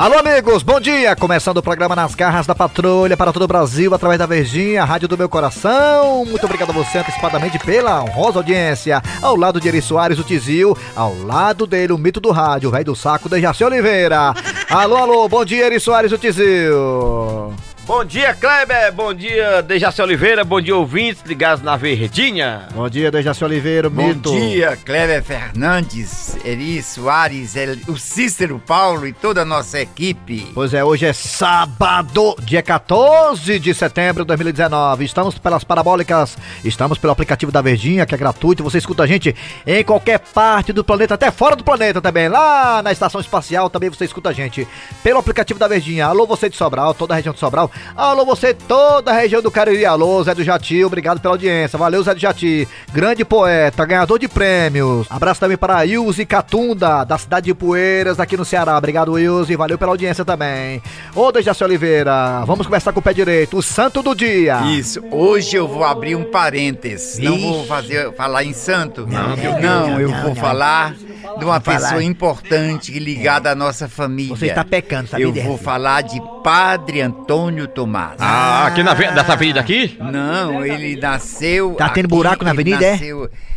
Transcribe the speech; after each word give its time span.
Alô, 0.00 0.18
amigos, 0.18 0.62
bom 0.62 0.80
dia! 0.80 1.14
Começando 1.14 1.58
o 1.58 1.62
programa 1.62 1.94
Nas 1.94 2.14
Garras 2.14 2.46
da 2.46 2.54
Patrulha 2.54 3.18
para 3.18 3.34
todo 3.34 3.42
o 3.42 3.46
Brasil, 3.46 3.92
através 3.92 4.18
da 4.18 4.24
Verdinha, 4.24 4.82
Rádio 4.82 5.06
do 5.06 5.18
Meu 5.18 5.28
Coração. 5.28 6.24
Muito 6.24 6.42
obrigado 6.42 6.70
a 6.70 6.72
você 6.72 6.96
antecipadamente 6.96 7.58
pela 7.58 8.02
honrosa 8.02 8.38
audiência. 8.38 9.02
Ao 9.20 9.36
lado 9.36 9.60
de 9.60 9.68
Eri 9.68 9.82
Soares, 9.82 10.18
o 10.18 10.24
Tizil. 10.24 10.74
Ao 10.96 11.14
lado 11.22 11.66
dele, 11.66 11.92
o 11.92 11.98
mito 11.98 12.18
do 12.18 12.30
rádio, 12.30 12.70
o 12.70 12.72
velho 12.72 12.86
do 12.86 12.96
saco, 12.96 13.28
Dejaci 13.28 13.62
Oliveira. 13.62 14.32
Alô, 14.70 14.96
alô, 14.96 15.28
bom 15.28 15.44
dia, 15.44 15.66
Eri 15.66 15.78
Soares, 15.78 16.12
o 16.12 16.16
Tizil. 16.16 17.52
Bom 17.90 18.04
dia, 18.04 18.32
Kleber. 18.32 18.92
Bom 18.92 19.12
dia, 19.12 19.62
Dejaci 19.62 20.00
Oliveira. 20.00 20.44
Bom 20.44 20.60
dia, 20.60 20.76
ouvintes 20.76 21.24
ligados 21.26 21.60
na 21.60 21.76
Verdinha. 21.76 22.68
Bom 22.72 22.88
dia, 22.88 23.10
Dejaci 23.10 23.42
Oliveira, 23.44 23.90
Bom 23.90 24.06
mito. 24.06 24.30
dia, 24.30 24.78
Cléber 24.84 25.20
Fernandes, 25.24 26.36
Eri 26.44 26.80
Soares, 26.84 27.56
El- 27.56 27.78
o 27.88 27.96
Cícero 27.98 28.62
Paulo 28.64 29.08
e 29.08 29.12
toda 29.12 29.42
a 29.42 29.44
nossa 29.44 29.80
equipe. 29.80 30.46
Pois 30.54 30.72
é, 30.72 30.84
hoje 30.84 31.04
é 31.04 31.12
sábado, 31.12 32.36
dia 32.44 32.62
14 32.62 33.58
de 33.58 33.74
setembro 33.74 34.22
de 34.22 34.28
2019. 34.28 35.04
Estamos 35.04 35.36
pelas 35.36 35.64
parabólicas, 35.64 36.38
estamos 36.64 36.96
pelo 36.96 37.12
aplicativo 37.12 37.50
da 37.50 37.60
Verdinha, 37.60 38.06
que 38.06 38.14
é 38.14 38.18
gratuito. 38.18 38.62
Você 38.62 38.78
escuta 38.78 39.02
a 39.02 39.06
gente 39.08 39.34
em 39.66 39.82
qualquer 39.82 40.20
parte 40.20 40.72
do 40.72 40.84
planeta, 40.84 41.14
até 41.14 41.32
fora 41.32 41.56
do 41.56 41.64
planeta 41.64 42.00
também. 42.00 42.28
Lá 42.28 42.82
na 42.84 42.92
estação 42.92 43.20
espacial 43.20 43.68
também 43.68 43.90
você 43.90 44.04
escuta 44.04 44.28
a 44.28 44.32
gente 44.32 44.64
pelo 45.02 45.18
aplicativo 45.18 45.58
da 45.58 45.66
Verdinha. 45.66 46.06
Alô, 46.06 46.24
você 46.24 46.48
de 46.48 46.56
Sobral, 46.56 46.94
toda 46.94 47.14
a 47.14 47.16
região 47.16 47.34
de 47.34 47.40
Sobral. 47.40 47.68
Alô, 47.96 48.24
você, 48.24 48.54
toda 48.54 49.10
a 49.10 49.14
região 49.14 49.42
do 49.42 49.50
Cariri. 49.50 49.84
Alô, 49.84 50.22
Zé 50.22 50.34
do 50.34 50.44
Jati, 50.44 50.84
obrigado 50.84 51.20
pela 51.20 51.34
audiência. 51.34 51.78
Valeu, 51.78 52.02
Zé 52.02 52.14
do 52.14 52.20
Jati, 52.20 52.66
grande 52.92 53.24
poeta, 53.24 53.84
ganhador 53.84 54.18
de 54.18 54.28
prêmios. 54.28 55.06
Abraço 55.10 55.40
também 55.40 55.56
para 55.56 55.78
a 55.78 55.86
Ilse 55.86 56.24
Catunda, 56.24 57.04
da 57.04 57.18
cidade 57.18 57.46
de 57.46 57.54
Poeiras, 57.54 58.20
aqui 58.20 58.36
no 58.36 58.44
Ceará. 58.44 58.76
Obrigado, 58.78 59.18
Ilse, 59.18 59.56
valeu 59.56 59.76
pela 59.78 59.92
audiência 59.92 60.24
também. 60.24 60.82
Ô, 61.14 61.30
Dejaci 61.32 61.64
Oliveira, 61.64 62.44
vamos 62.46 62.66
começar 62.66 62.92
com 62.92 63.00
o 63.00 63.02
pé 63.02 63.12
direito, 63.12 63.58
o 63.58 63.62
santo 63.62 64.02
do 64.02 64.14
dia. 64.14 64.60
Isso, 64.62 65.02
hoje 65.10 65.56
eu 65.56 65.66
vou 65.66 65.84
abrir 65.84 66.14
um 66.14 66.24
parênteses. 66.24 67.18
Não 67.18 67.34
Vixe. 67.34 67.46
vou 67.46 67.66
fazer, 67.66 68.12
falar 68.14 68.44
em 68.44 68.52
santo. 68.52 69.06
Não, 69.06 69.34
eu, 69.34 69.52
não, 69.52 69.60
não, 69.60 69.88
não, 69.88 70.00
eu 70.00 70.08
não, 70.08 70.20
vou 70.22 70.28
não. 70.30 70.36
falar 70.36 70.94
de 71.38 71.44
uma 71.44 71.60
falar. 71.60 71.78
pessoa 71.80 72.02
importante 72.02 72.98
ligada 72.98 73.50
à 73.50 73.54
nossa 73.54 73.88
família. 73.88 74.36
Você 74.36 74.46
está 74.46 74.64
pecando, 74.64 75.08
sabia 75.08 75.26
Eu 75.26 75.32
dessa? 75.32 75.46
vou 75.46 75.58
falar 75.58 76.02
de 76.02 76.20
Padre 76.42 77.00
Antônio 77.00 77.66
Tomás. 77.68 78.16
Ah, 78.18 78.66
aqui 78.66 78.82
na, 78.82 78.94
dessa 78.94 79.32
avenida 79.34 79.60
aqui? 79.60 79.96
Não, 80.00 80.64
ele 80.64 80.96
nasceu. 81.00 81.74
Tá 81.74 81.88
tendo 81.90 82.06
aqui, 82.06 82.14
buraco 82.14 82.44
na 82.44 82.50
ele 82.50 82.60
avenida, 82.74 82.84
é? 82.84 82.98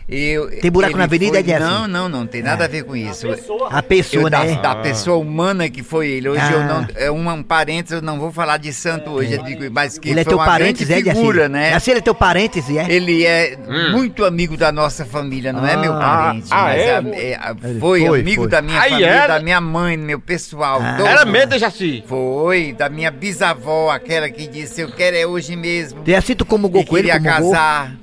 Eu- 0.08 0.50
Tem 0.60 0.70
buraco 0.72 0.98
na 0.98 1.06
avenida, 1.06 1.34
foi- 1.34 1.42
é, 1.42 1.44
Jesse? 1.44 1.60
Não, 1.60 1.88
não, 1.88 2.10
não 2.10 2.28
tem 2.28 2.42
nada 2.42 2.66
a 2.66 2.68
ver 2.68 2.84
com 2.84 2.96
isso. 2.96 3.28
A 3.72 3.82
pessoa, 3.82 4.24
Eu, 4.26 4.30
da, 4.30 4.44
né? 4.44 4.56
da 4.62 4.76
pessoa 4.76 5.18
humana 5.18 5.70
que 5.70 5.82
foi 5.82 6.10
ele. 6.10 6.30
Hoje 6.30 6.42
eu 6.52 6.60
Ah. 6.60 6.66
não. 6.66 6.88
É 6.96 7.10
um, 7.12 7.30
um 7.30 7.42
parênteses, 7.44 7.94
eu 7.98 8.02
não 8.02 8.20
vou 8.20 8.32
falar 8.32 8.58
de 8.58 8.74
santo 8.74 9.12
hoje, 9.12 9.34
eu 9.34 9.44
digo, 9.44 9.64
mas 9.72 9.98
que 9.98 10.10
Ele 10.10 10.20
é 10.20 10.24
teu 10.24 10.38
uma 10.38 10.46
parênteses, 10.46 10.90
é, 10.90 10.94
grande 10.96 11.06
Jaci? 11.08 11.20
figura, 11.20 11.50
né? 11.50 11.72
Jaci, 11.72 11.92
ele 11.92 12.00
é 12.00 12.02
teu 12.02 12.16
parêntese, 12.16 12.78
é? 12.78 12.86
Ele 12.92 13.26
é 13.26 13.58
muito 13.92 14.26
amigo 14.26 14.58
da 14.58 14.72
nossa 14.72 15.06
família, 15.06 15.54
não 15.54 15.66
é 15.66 15.78
meu 15.78 15.94
parente, 15.94 16.48
ah, 16.52 16.64
mas 16.64 16.82
é? 16.82 16.96
a- 16.96 17.04
é, 17.16 17.36
a- 17.36 17.56
foi, 17.80 18.06
foi, 18.06 18.20
amigo 18.20 18.42
foi. 18.44 18.50
da 18.50 18.62
minha 18.62 18.80
Aí 18.82 18.90
família, 18.92 19.08
era? 19.10 19.34
da 19.38 19.40
minha 19.44 19.62
mãe, 19.62 19.96
meu 19.98 20.20
pessoal. 20.20 20.80
Ah. 20.82 20.96
todo. 20.98 21.08
Era 21.08 21.26
mesmo, 21.26 21.50
Dejaci? 21.50 22.04
Foi, 22.08 22.74
da 22.74 22.90
minha 22.90 23.10
bisavó, 23.10 23.90
aquela 23.90 24.30
que 24.30 24.48
disse, 24.48 24.82
eu 24.82 24.92
quero 24.92 25.16
é 25.16 25.26
hoje 25.26 25.56
mesmo. 25.56 26.02
Jaci, 26.06 26.36
tu 26.36 26.46
comungou 26.46 26.82
E 26.82 26.86
com 26.86 26.98
ele, 26.98 27.10
queria 27.10 27.22
casar. 27.22 27.88
Jaci, 27.88 27.98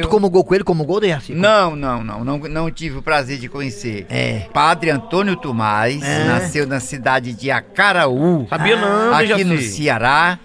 tu 0.00 0.06
Eu- 0.06 0.08
comungou 0.08 0.44
com 0.44 0.54
ele, 0.54 0.64
comungou, 0.64 1.02
Jaci? 1.04 1.32
Não, 1.34 1.74
não, 1.74 2.04
não, 2.04 2.24
não, 2.24 2.38
não 2.38 2.70
tive 2.70 2.98
o 2.98 3.02
prazer 3.02 3.38
de 3.38 3.48
conhecer. 3.48 4.06
É. 4.10 4.46
Padre 4.52 4.90
Antônio 4.90 5.34
Tomás 5.36 6.02
É. 6.02 6.24
nasceu 6.24 6.66
na 6.66 6.78
cidade 6.80 7.32
de 7.32 7.50
Acaraú, 7.50 8.46
Sabia 8.48 8.76
não, 8.76 9.14
aqui 9.14 9.22
Dejaci. 9.28 9.44
no 9.44 9.60
Ceará. 9.60 10.38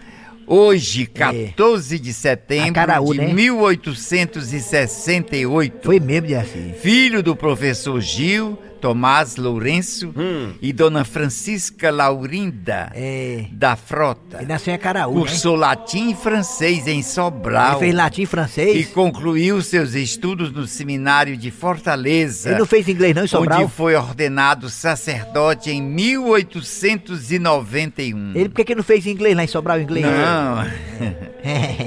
Hoje, 0.50 1.06
14 1.08 2.00
de 2.00 2.14
setembro 2.14 2.70
Acaraú, 2.70 3.12
de 3.12 3.20
né? 3.20 3.34
1868. 3.34 5.80
Foi 5.84 6.00
mesmo, 6.00 6.30
Jaci. 6.30 6.74
Filho 6.82 7.22
do 7.22 7.36
professor 7.36 8.00
Gil 8.00 8.58
Tomás 8.82 9.36
Lourenço 9.36 10.14
Hum. 10.16 10.54
e 10.62 10.72
dona 10.72 11.04
Francisca 11.04 11.90
Laurinda 11.92 12.92
É. 12.96 13.46
da 13.52 13.76
Frota. 13.76 14.38
Ele 14.38 14.46
nasceu 14.48 14.72
em 14.72 14.76
Acaraú, 14.76 15.14
né? 15.16 15.20
Cursou 15.20 15.56
latim 15.56 16.12
e 16.12 16.16
francês 16.16 16.88
em 16.88 16.96
Ele 16.96 17.04
Sobral. 17.04 17.80
fez 17.80 17.94
latim 17.94 18.22
e 18.22 18.24
E 18.24 18.28
francês. 18.28 18.88
concluiu 18.90 19.62
seus 19.62 19.94
estudos 19.96 20.52
no 20.52 20.66
seminário 20.68 21.36
de 21.38 21.52
Fortaleza. 21.52 22.50
Ele 22.50 22.60
não 22.60 22.66
fez 22.66 22.88
inglês 22.88 23.16
não 23.16 23.24
em 23.26 23.28
Sobral? 23.28 23.64
Onde 23.64 23.72
foi 23.72 23.96
ordenado 23.96 24.70
sacerdote 24.70 25.70
em 25.72 25.82
1891. 25.82 28.32
Ele, 28.36 28.50
por 28.50 28.64
que 28.66 28.76
não 28.76 28.84
fez 28.84 29.06
inglês 29.06 29.36
lá 29.36 29.44
em 29.44 29.48
Sobral, 29.48 29.80
inglês? 29.80 30.06
Não, 30.06 30.64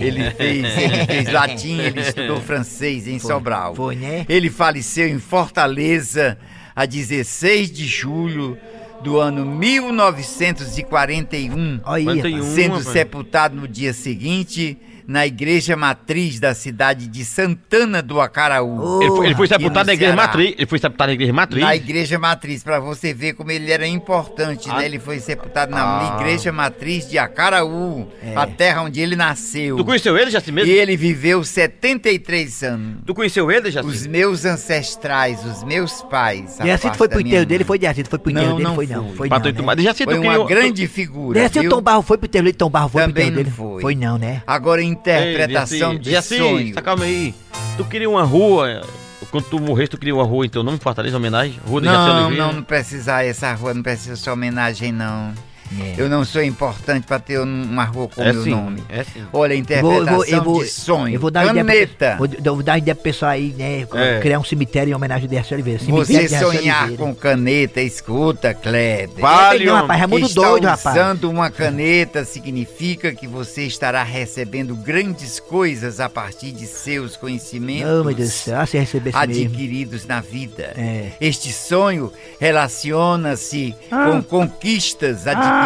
ele 0.01 0.31
fez, 0.33 0.65
ele 0.79 1.07
fez 1.07 1.33
latim, 1.33 1.79
ele 1.79 2.01
estudou 2.01 2.41
francês 2.41 3.07
em 3.07 3.19
Sobral. 3.19 3.75
Foi, 3.75 3.95
né? 3.97 4.25
Ele 4.29 4.51
faleceu 4.51 5.09
em 5.09 5.19
Fortaleza 5.19 6.39
a 6.81 6.87
16 6.87 7.71
de 7.71 7.85
julho 7.85 8.57
do 9.03 9.21
ano 9.21 9.45
1941, 9.45 11.81
Olha 11.85 12.43
sendo 12.43 12.79
rapaz. 12.79 12.87
sepultado 12.87 13.55
no 13.55 13.69
dia 13.69 13.93
seguinte 13.93 14.79
na 15.11 15.27
igreja 15.27 15.77
matriz 15.77 16.39
da 16.39 16.55
cidade 16.55 17.09
de 17.09 17.25
Santana 17.25 18.01
do 18.01 18.21
Acaraú. 18.21 18.79
Oh, 18.81 19.03
Ele 19.03 19.11
foi, 19.11 19.27
ele 19.27 19.35
foi 19.35 19.49
sepultado 19.49 19.87
na 19.89 19.93
igreja 19.95 20.13
Ceará. 20.13 20.27
matriz. 20.29 20.55
Ele 20.57 20.67
foi 20.67 20.79
sepultado 20.79 21.09
na 21.09 21.15
igreja 21.15 21.33
matriz. 21.33 21.65
Na 21.65 21.75
igreja 21.77 22.19
matriz, 22.19 22.63
pra 22.63 22.79
você 22.79 23.13
ver 23.13 23.33
como 23.33 23.51
ele 23.51 23.73
era 23.73 23.87
importante, 23.89 24.69
né? 24.69 24.85
Ele 24.85 25.01
foi 25.01 25.19
sepultado 25.19 25.73
na 25.73 25.83
Ah. 25.83 26.17
igreja 26.21 26.53
matriz 26.53 27.09
de 27.11 27.19
Acaraú, 27.19 28.07
a 28.37 28.47
terra 28.47 28.83
onde 28.83 29.01
ele 29.01 29.17
nasceu. 29.17 29.77
Tu 29.77 29.85
conheceu 29.85 30.17
ele, 30.17 30.31
Jaci 30.31 30.51
E 30.51 30.53
mesmo? 30.53 30.73
ele 30.73 30.97
viveu 30.97 31.43
73 31.43 32.63
anos. 32.63 32.97
Tu 33.05 33.13
conheceu 33.15 33.51
ele, 33.51 33.71
Jaci? 33.71 33.89
Os 33.89 34.07
meus 34.07 34.45
ancestrais, 34.45 35.45
os 35.45 35.65
meus 35.65 36.03
pais. 36.03 36.61
a 36.61 36.67
Jaci, 36.67 36.83
tu 36.83 36.87
parte 36.87 36.99
foi 36.99 37.09
pro 37.09 37.21
enterro 37.21 37.47
dele, 37.47 37.65
foi 37.65 37.81
Jaci, 37.81 38.03
tu 38.05 38.11
foi 38.11 38.19
pro 38.19 38.31
enterro 38.31 38.47
Não, 38.49 38.57
dele, 38.57 38.69
não 38.69 38.75
foi 38.77 38.87
não. 38.87 39.09
Foi 39.15 39.29
não, 39.29 39.39
né? 39.39 39.53
tu- 39.53 39.63
mas 39.65 39.83
Jaci, 39.83 40.05
tu 40.05 40.11
Foi 40.11 40.19
uma 40.21 40.47
grande 40.47 40.87
figura. 40.87 41.41
Jaci, 41.41 41.59
o 41.59 41.63
viu? 41.63 41.71
Tom 41.71 41.81
Barro 41.83 42.03
foi 42.03 42.17
pro 42.17 42.27
enterro 42.27 42.45
dele, 42.45 42.57
Tom 42.57 42.71
Barro 42.71 42.89
foi 42.89 43.03
pro 43.03 43.11
enterro 43.11 43.31
dele? 43.31 43.45
não 43.49 43.57
foi. 43.57 43.83
Foi 43.83 43.95
não, 43.95 44.19
né? 44.19 44.43
Agora, 44.47 44.81
Ei, 44.81 44.87
interpretação 45.01 45.93
Jaci, 45.93 45.99
de 45.99 46.11
Jaci, 46.11 46.39
sonho. 46.39 46.75
tá, 46.75 46.83
calma 46.83 47.05
aí. 47.05 47.35
Tu 47.77 47.85
queria 47.85 48.09
uma 48.09 48.23
rua... 48.23 48.83
Quando 49.31 49.45
tu 49.45 49.61
morreste, 49.61 49.91
tu 49.91 49.99
queria 49.99 50.15
uma 50.15 50.25
rua 50.25 50.45
em 50.45 50.49
teu 50.49 50.63
nome, 50.65 50.79
Fortaleza, 50.79 51.17
homenagem? 51.17 51.61
Rua 51.67 51.81
de 51.81 51.87
Jaci 51.87 51.99
Não, 52.09 52.17
Oliveira? 52.27 52.47
não, 52.47 52.53
não 52.55 52.63
precisa 52.65 53.23
essa 53.23 53.53
rua, 53.53 53.73
não 53.75 53.83
precisa 53.83 54.17
sua 54.17 54.33
homenagem, 54.33 54.91
não. 54.91 55.33
É. 55.79 55.95
Eu 55.99 56.09
não 56.09 56.25
sou 56.25 56.43
importante 56.43 57.07
pra 57.07 57.19
ter 57.19 57.39
um- 57.41 57.63
uma 57.65 57.85
rua 57.85 58.09
com 58.09 58.23
É 58.23 58.33
meu 58.33 58.43
sim, 58.43 58.51
nome. 58.51 58.83
é 58.89 59.05
sim. 59.05 59.23
Olha, 59.33 59.55
Eu 59.55 59.59
interpretação 59.59 60.53
de 60.59 60.67
sonho. 60.69 61.15
eu 61.15 61.21
vou 61.21 61.31
dar 61.31 61.45
ideia 61.47 61.65
Caneta. 61.65 62.17
pro, 62.19 62.29
vou, 62.29 62.55
vou 62.57 62.63
dar 62.65 62.79
ideia 62.79 62.95
pro 62.95 63.05
pessoal 63.05 63.31
aí, 63.33 63.55
né? 63.57 63.87
É. 63.95 64.19
Criar 64.21 64.39
um 64.41 64.45
cemitério 64.45 64.91
em 64.91 64.95
homenagem 64.95 65.27
a 65.27 65.31
Dercy 65.31 65.55
Oliveira. 65.55 65.79
Você 65.79 65.87
Cemitério 65.87 66.29
Dercy 66.29 66.45
sonhar 66.45 66.85
Oliveira. 66.89 67.03
com 67.05 67.15
caneta, 67.15 67.81
escuta, 67.81 68.53
Kleber. 68.55 69.09
Vale, 69.21 69.65
não, 69.65 69.77
rapaz, 69.77 70.03
é 70.03 70.07
muito 70.07 70.27
Estar 70.27 70.41
doido, 70.43 70.65
rapaz. 70.67 70.97
usando 70.97 71.31
uma 71.31 71.51
caneta 71.51 72.25
significa 72.25 73.13
que 73.15 73.27
você 73.29 73.63
estará 73.65 74.03
recebendo 74.03 74.75
grandes 74.75 75.39
coisas 75.39 76.01
a 76.01 76.09
partir 76.09 76.51
de 76.53 76.67
seus 76.67 77.17
conhecimentos 77.17 77.89
Oh, 78.01 78.05
meu 78.05 78.15
Deus 78.15 78.29
do 78.29 78.33
céu, 78.33 78.61
ah, 78.61 78.67
se 78.67 78.79
receber 78.79 79.11
esse 79.11 79.27
mesmo. 79.27 79.45
adquiridos 79.45 80.07
na 80.07 80.21
vida. 80.21 80.73
É. 80.77 81.13
Este 81.21 81.53
sonho 81.53 82.13
relaciona-se 82.41 83.75
Ah. 83.91 84.07
com 84.11 84.23
conquistas 84.23 85.27
adquiridas 85.27 85.60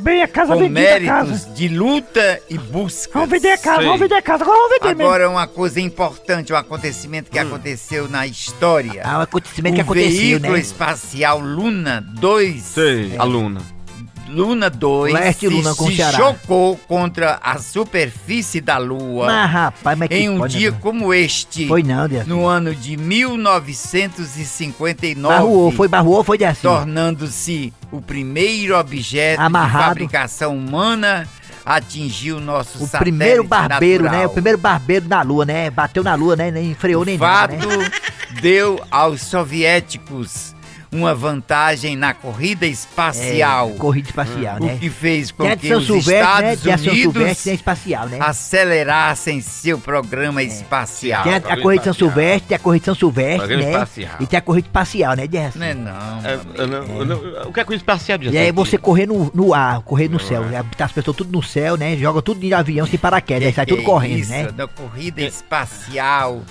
bem, 0.00 0.22
a 0.22 0.28
casa 0.28 0.52
com 0.52 0.58
vendida, 0.60 0.80
a 0.80 0.82
méritos 0.82 1.44
casa. 1.44 1.50
de 1.54 1.68
luta 1.68 2.42
e 2.48 2.58
busca. 2.58 3.12
Vamos 3.14 3.30
vender 3.30 3.52
a 3.52 3.58
casa, 3.58 3.76
Sei. 3.76 3.84
vamos 3.86 4.00
vender 4.00 4.14
a 4.14 4.22
casa, 4.22 4.44
agora 4.44 4.58
vamos 4.58 4.72
vender 4.78 4.94
mesmo. 4.94 5.02
Agora 5.10 5.30
uma 5.30 5.46
coisa 5.46 5.80
importante, 5.80 6.52
um 6.52 6.56
acontecimento 6.56 7.30
que 7.30 7.38
aconteceu 7.38 8.08
na 8.08 8.26
história. 8.26 9.02
Ah, 9.04 9.18
um 9.18 9.22
acontecimento 9.22 9.74
que 9.74 9.80
o 9.80 9.84
aconteceu, 9.84 10.10
veículo 10.12 10.52
né? 10.52 10.58
espacial 10.60 11.38
Luna 11.40 12.00
2 12.00 12.62
Sei, 12.62 13.16
aluna. 13.16 13.60
Luna 13.60 13.75
2 14.28 15.12
Leste 15.12 15.48
Luna 15.48 15.72
se 15.74 15.96
chocou 16.16 16.76
contra 16.88 17.38
a 17.42 17.58
superfície 17.58 18.60
da 18.60 18.78
Lua 18.78 19.46
rapaz, 19.46 19.98
mas 19.98 20.10
em 20.10 20.28
um 20.28 20.38
pode, 20.38 20.58
dia 20.58 20.70
né? 20.70 20.76
como 20.80 21.12
este, 21.14 21.66
Foi 21.68 21.82
não, 21.82 22.08
Dercy. 22.08 22.28
no 22.28 22.46
ano 22.46 22.74
de 22.74 22.96
1959, 22.96 25.34
Barruou, 25.34 25.70
foi 25.72 25.88
barruou, 25.88 26.22
foi 26.24 26.38
Dercy. 26.38 26.62
tornando-se 26.62 27.72
o 27.90 28.00
primeiro 28.02 28.76
objeto 28.78 29.40
Amarrado. 29.40 29.82
de 29.82 29.88
fabricação 29.88 30.56
humana 30.56 31.26
a 31.64 31.76
atingir 31.76 32.32
o 32.32 32.40
nosso 32.40 32.84
O 32.84 32.88
primeiro 32.88 33.42
barbeiro, 33.44 34.04
né? 34.04 34.10
natural. 34.10 34.30
O 34.30 34.34
primeiro 34.34 34.58
barbeiro 34.58 35.08
na 35.08 35.22
lua, 35.22 35.44
né? 35.44 35.70
Bateu 35.70 36.02
na 36.04 36.14
lua, 36.14 36.36
né? 36.36 36.50
Nem 36.50 36.74
freou 36.74 37.04
nem 37.04 37.18
fato 37.18 37.56
nada, 37.56 37.76
né? 37.76 37.90
deu 38.40 38.80
aos 38.90 39.20
soviéticos 39.22 40.54
uma 40.92 41.14
vantagem 41.14 41.96
na 41.96 42.14
corrida 42.14 42.66
espacial. 42.66 43.70
É, 43.70 43.78
corrida 43.78 44.08
espacial, 44.08 44.56
O 44.60 44.64
né? 44.66 44.76
que 44.80 44.88
fez 44.90 45.30
com 45.30 45.44
que 45.44 45.56
de 45.56 45.68
São 45.68 45.78
os 45.78 45.86
Silvestre, 45.86 46.12
né? 46.14 46.54
Estados 46.54 46.62
Tem 46.62 46.72
a 46.72 46.76
de 46.76 46.84
São 46.84 46.94
Silvestre, 46.94 47.22
Unidos 47.22 47.42
tem 47.42 47.52
a 47.52 47.54
espacial, 47.56 48.06
né? 48.08 48.18
acelerassem 48.20 49.40
seu 49.40 49.78
programa 49.78 50.42
espacial. 50.42 51.22
Tem 51.24 51.34
a, 51.34 51.36
a 51.36 51.60
corrida 51.60 51.80
de 51.80 51.84
São. 51.84 51.94
Silvestre, 51.94 52.48
tem 52.48 52.56
a 52.56 52.58
corrida 52.58 52.80
de 52.80 52.84
São 52.86 52.94
Silvestre, 52.94 53.56
né? 53.56 53.70
espacial. 53.72 54.16
E 54.20 54.26
tem 54.26 54.38
a 54.38 54.42
corrida 54.42 54.66
espacial, 54.68 55.16
né, 55.16 55.26
Jess? 55.30 55.54
Não 55.56 55.66
é 55.66 55.74
não. 55.74 55.92
É, 56.24 56.66
não- 56.66 57.04
não- 57.04 57.48
o 57.48 57.52
que 57.52 57.60
é 57.60 57.64
coisa 57.64 57.80
espacial, 57.80 58.18
E 58.22 58.38
aí 58.38 58.52
você 58.52 58.78
correr 58.78 59.06
no, 59.06 59.30
no 59.34 59.52
ar, 59.54 59.80
correr 59.82 60.08
no 60.08 60.18
céu. 60.20 60.44
é. 60.44 60.62
Tá 60.76 60.84
as 60.86 60.92
pessoas 60.92 61.16
tudo 61.16 61.30
no 61.32 61.42
céu, 61.42 61.76
né? 61.76 61.96
Joga 61.96 62.20
tudo 62.22 62.40
de 62.40 62.52
avião 62.54 62.86
sem 62.86 62.98
paraquedas, 62.98 63.46
aí 63.48 63.52
sai 63.54 63.66
Que 63.66 63.70
tudo 63.72 63.82
é 63.82 63.84
correndo, 63.84 64.18
isso, 64.18 64.30
né? 64.30 64.44
Da 64.52 64.66
corrida 64.68 65.20
espacial 65.22 66.42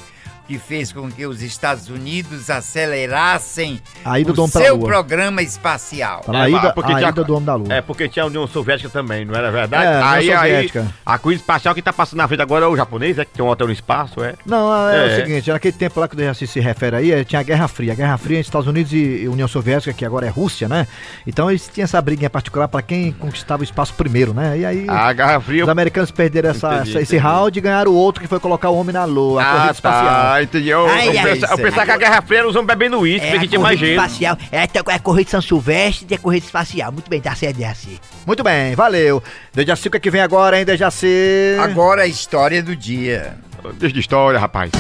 que 0.48 0.58
fez 0.60 0.92
com 0.92 1.10
que 1.12 1.26
os 1.26 1.42
Estados 1.42 1.90
Unidos 1.90 2.50
acelerassem 2.50 3.82
A 4.04 4.20
ida 4.20 4.32
do 4.34 4.44
o 4.44 4.48
seu 4.48 4.76
lua. 4.76 4.88
programa 4.88 5.42
espacial. 5.42 6.22
Tá 6.22 6.32
na 6.32 6.46
É, 6.48 6.50
ida, 6.52 6.72
porque 6.74 6.92
a 6.92 6.98
tinha- 6.98 7.10
ida 7.10 7.24
do 7.24 7.34
homem 7.34 7.46
da 7.46 7.56
lua. 7.56 7.74
É, 7.74 7.82
porque 7.82 8.08
tinha 8.08 8.24
a 8.24 8.28
União 8.28 8.46
Soviética 8.48 8.90
também, 8.90 9.26
não 9.26 9.34
era 9.36 9.52
verdade? 9.52 9.86
É, 9.86 9.90
União 9.98 10.08
aí, 10.10 10.26
Soviética. 10.52 10.80
aí, 10.82 10.88
a 11.06 11.18
coisa 11.18 11.40
espacial 11.42 11.74
que 11.74 11.82
tá 11.82 11.92
passando 11.92 12.18
na 12.20 12.28
frente 12.28 12.42
agora 12.42 12.66
é 12.66 12.68
o 12.68 12.76
japonês, 12.78 13.18
é 13.18 13.26
que 13.26 13.32
tem 13.32 13.44
um 13.44 13.48
hotel 13.50 13.68
no 13.68 13.74
espaço, 13.74 14.24
é? 14.24 14.36
Não, 14.46 14.90
é, 14.90 14.96
É. 14.98 15.14
o 15.14 15.16
seguinte, 15.26 15.50
naquele 15.52 15.74
tempo 15.78 16.00
lá 16.00 16.08
que 16.08 16.14
o 16.14 16.18
Dejaci 16.18 16.48
se 16.48 16.60
refere 16.60 16.96
aí, 16.96 17.26
tinha 17.26 17.40
a 17.40 17.44
Guerra 17.44 17.68
Fria. 17.68 17.94
A 17.94 17.96
Guerra 17.96 18.18
Fria 18.18 18.38
entre 18.38 18.48
Estados 18.48 18.68
Unidos 18.68 18.92
e 18.94 19.28
União 19.28 19.48
Soviética, 19.48 19.94
que 19.94 20.06
agora 20.06 20.26
é 20.26 20.30
Rússia, 20.30 20.68
né? 20.68 20.88
Então 21.26 21.50
eles 21.50 21.68
tinham 21.74 21.86
essa 21.86 22.02
briguinha 22.02 22.30
particular 22.30 22.68
pra 22.68 22.82
quem 22.82 23.12
conquistava 23.12 23.62
o 23.62 23.64
espaço 23.64 23.94
primeiro, 23.94 24.34
né? 24.34 24.58
E 24.60 24.66
aí 24.66 24.86
A 24.90 25.12
Guerra 25.14 25.40
Fria... 25.40 25.64
os 25.64 25.70
americanos 25.70 26.12
perderam 26.12 26.50
essa, 26.52 26.76
Entendi, 26.76 26.90
essa- 26.92 27.02
esse 27.02 27.16
entendi. 27.16 27.18
round 27.34 27.58
e 27.58 27.62
ganharam 27.62 27.92
o 27.92 27.96
outro 27.96 28.22
que 28.22 28.28
foi 28.28 28.40
colocar 28.40 28.70
o 28.70 28.76
homem 28.78 28.94
na 28.94 29.06
lua, 29.06 29.42
a 29.42 29.46
corrida 29.46 29.70
Ah, 29.70 29.72
espacial. 29.72 30.35
Tá, 30.38 30.44
entendi. 30.44 30.70
Eu, 30.70 30.86
Ai, 30.88 31.08
eu, 31.08 31.12
ai, 31.20 31.24
pensa- 31.24 31.46
eu 31.48 31.54
isso 31.54 31.64
pensava 31.64 31.86
que 31.86 31.92
a 31.92 31.98
Guerra 31.98 32.22
Fria 32.22 32.40
era 32.40 32.48
os 32.48 32.56
homens 32.56 32.68
bebendo 32.68 33.00
uísque, 33.00 33.26
É 33.28 33.32
porque 33.32 33.46
a 33.46 33.50
tinha 33.50 33.60
mais 33.62 33.80
gente. 33.80 33.92
espacial. 33.92 34.38
É, 34.52 34.68
tem 34.68 34.82
a 34.86 35.00
corrida 35.00 35.26
de 35.26 35.32
São 35.32 35.42
Silvestre 35.42 36.08
e 36.10 36.14
a 36.16 36.18
corrida 36.18 36.46
espacial. 36.46 36.92
Muito 36.92 37.10
bem, 37.10 37.22
tá 37.22 37.34
certo, 37.36 37.58
Jess. 37.58 37.88
Muito 38.26 38.44
bem, 38.44 38.76
valeu. 38.76 39.22
Dejaci, 39.54 39.88
o 39.88 39.92
que, 39.92 39.98
é 39.98 40.00
que 40.00 40.10
vem 40.10 40.22
agora, 40.22 40.60
hein, 40.60 40.66
Dejaci? 40.66 41.56
Agora 41.62 42.04
a 42.04 42.08
história 42.08 42.62
do 42.62 42.76
dia. 42.76 43.38
Deixa 43.80 43.94
de 43.94 44.00
história, 44.00 44.40
rapaz. 44.40 44.72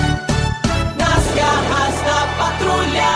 Nas 0.97 1.35
garras 1.35 2.01
da 2.03 2.27
patrulha. 2.37 3.15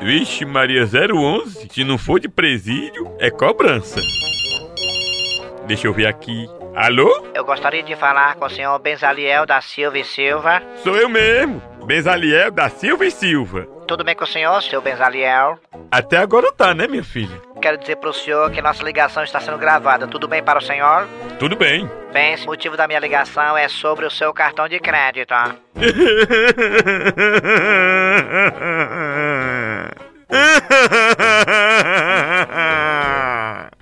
Vixe, 0.00 0.44
Maria 0.44 0.84
011, 0.86 1.68
se 1.72 1.84
não 1.84 1.98
for 1.98 2.18
de 2.20 2.28
presídio, 2.28 3.10
é 3.18 3.30
cobrança. 3.30 4.00
Deixa 5.66 5.86
eu 5.86 5.92
ver 5.92 6.06
aqui. 6.06 6.46
Alô? 6.80 7.26
Eu 7.34 7.44
gostaria 7.44 7.82
de 7.82 7.96
falar 7.96 8.36
com 8.36 8.44
o 8.44 8.48
senhor 8.48 8.78
Benzaliel 8.78 9.44
da 9.44 9.60
Silva 9.60 9.98
e 9.98 10.04
Silva. 10.04 10.62
Sou 10.76 10.96
eu 10.96 11.08
mesmo, 11.08 11.60
Benzaliel 11.84 12.52
da 12.52 12.68
Silva 12.68 13.04
e 13.04 13.10
Silva. 13.10 13.66
Tudo 13.88 14.04
bem 14.04 14.14
com 14.14 14.22
o 14.22 14.26
senhor, 14.28 14.62
seu 14.62 14.80
Benzaliel? 14.80 15.58
Até 15.90 16.18
agora 16.18 16.52
tá, 16.52 16.72
né, 16.72 16.86
minha 16.86 17.02
filha? 17.02 17.42
Quero 17.60 17.78
dizer 17.78 17.96
pro 17.96 18.12
senhor 18.12 18.52
que 18.52 18.62
nossa 18.62 18.84
ligação 18.84 19.24
está 19.24 19.40
sendo 19.40 19.58
gravada. 19.58 20.06
Tudo 20.06 20.28
bem 20.28 20.40
para 20.40 20.60
o 20.60 20.62
senhor? 20.62 21.08
Tudo 21.40 21.56
bem. 21.56 21.90
Bem, 22.12 22.36
o 22.36 22.46
motivo 22.46 22.76
da 22.76 22.86
minha 22.86 23.00
ligação 23.00 23.58
é 23.58 23.66
sobre 23.66 24.06
o 24.06 24.10
seu 24.10 24.32
cartão 24.32 24.68
de 24.68 24.78
crédito. 24.78 25.34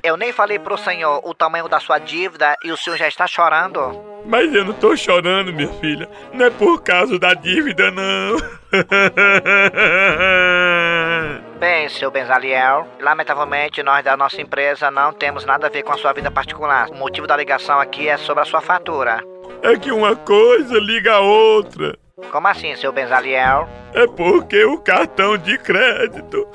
Eu 0.07 0.17
nem 0.17 0.33
falei 0.33 0.57
pro 0.57 0.79
senhor 0.79 1.21
o 1.25 1.35
tamanho 1.35 1.69
da 1.69 1.81
sua 1.81 1.99
dívida 1.99 2.57
e 2.63 2.71
o 2.71 2.77
senhor 2.77 2.97
já 2.97 3.09
está 3.09 3.27
chorando. 3.27 4.01
Mas 4.25 4.55
eu 4.55 4.65
não 4.65 4.73
tô 4.73 4.97
chorando, 4.97 5.53
minha 5.53 5.67
filha. 5.81 6.09
Não 6.33 6.47
é 6.47 6.51
por 6.51 6.81
causa 6.81 7.19
da 7.19 7.35
dívida, 7.35 7.91
não. 7.91 8.37
Bem, 11.59 11.89
seu 11.89 12.09
Benzaliel, 12.09 12.87
lamentavelmente 13.01 13.83
nós 13.83 14.05
da 14.05 14.17
nossa 14.17 14.41
empresa 14.41 14.93
não 14.93 15.13
temos 15.13 15.45
nada 15.45 15.67
a 15.67 15.71
ver 15.71 15.83
com 15.83 15.93
a 15.93 15.99
sua 15.99 16.13
vida 16.13 16.31
particular. 16.31 16.89
O 16.91 16.95
motivo 16.95 17.27
da 17.27 17.37
ligação 17.37 17.81
aqui 17.81 18.09
é 18.09 18.17
sobre 18.17 18.45
a 18.45 18.47
sua 18.47 18.61
fatura. 18.61 19.25
É 19.61 19.77
que 19.77 19.91
uma 19.91 20.15
coisa 20.15 20.79
liga 20.79 21.15
a 21.15 21.21
outra. 21.21 21.99
Como 22.31 22.47
assim, 22.47 22.77
seu 22.77 22.93
Benzaliel? 22.93 23.69
É 23.93 24.07
porque 24.07 24.65
o 24.65 24.79
cartão 24.79 25.37
de 25.37 25.59
crédito 25.59 26.47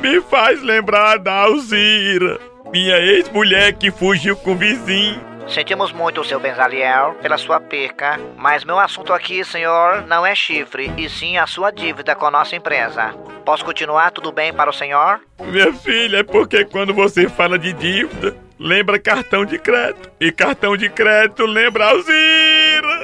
me 0.00 0.20
faz 0.22 0.62
lembrar 0.62 1.18
da 1.18 1.42
Alzira, 1.42 2.40
minha 2.72 2.98
ex-mulher 2.98 3.72
que 3.72 3.90
fugiu 3.90 4.36
com 4.36 4.52
o 4.52 4.56
vizinho. 4.56 5.30
Sentimos 5.48 5.92
muito, 5.92 6.22
seu 6.22 6.38
Benzaliel, 6.38 7.16
pela 7.20 7.36
sua 7.36 7.58
perca, 7.60 8.20
mas 8.36 8.64
meu 8.64 8.78
assunto 8.78 9.12
aqui, 9.12 9.44
senhor, 9.44 10.06
não 10.06 10.24
é 10.24 10.32
chifre, 10.34 10.92
e 10.96 11.08
sim 11.08 11.38
a 11.38 11.46
sua 11.46 11.72
dívida 11.72 12.14
com 12.14 12.26
a 12.26 12.30
nossa 12.30 12.54
empresa. 12.54 13.12
Posso 13.44 13.64
continuar? 13.64 14.12
Tudo 14.12 14.30
bem 14.30 14.52
para 14.52 14.70
o 14.70 14.72
senhor? 14.72 15.20
Minha 15.40 15.72
filha, 15.72 16.18
é 16.18 16.22
porque 16.22 16.64
quando 16.64 16.94
você 16.94 17.28
fala 17.28 17.58
de 17.58 17.72
dívida, 17.72 18.36
lembra 18.60 18.98
cartão 18.98 19.44
de 19.44 19.58
crédito. 19.58 20.08
E 20.20 20.30
cartão 20.30 20.76
de 20.76 20.88
crédito 20.88 21.44
lembra 21.46 21.86
Alzira. 21.86 23.00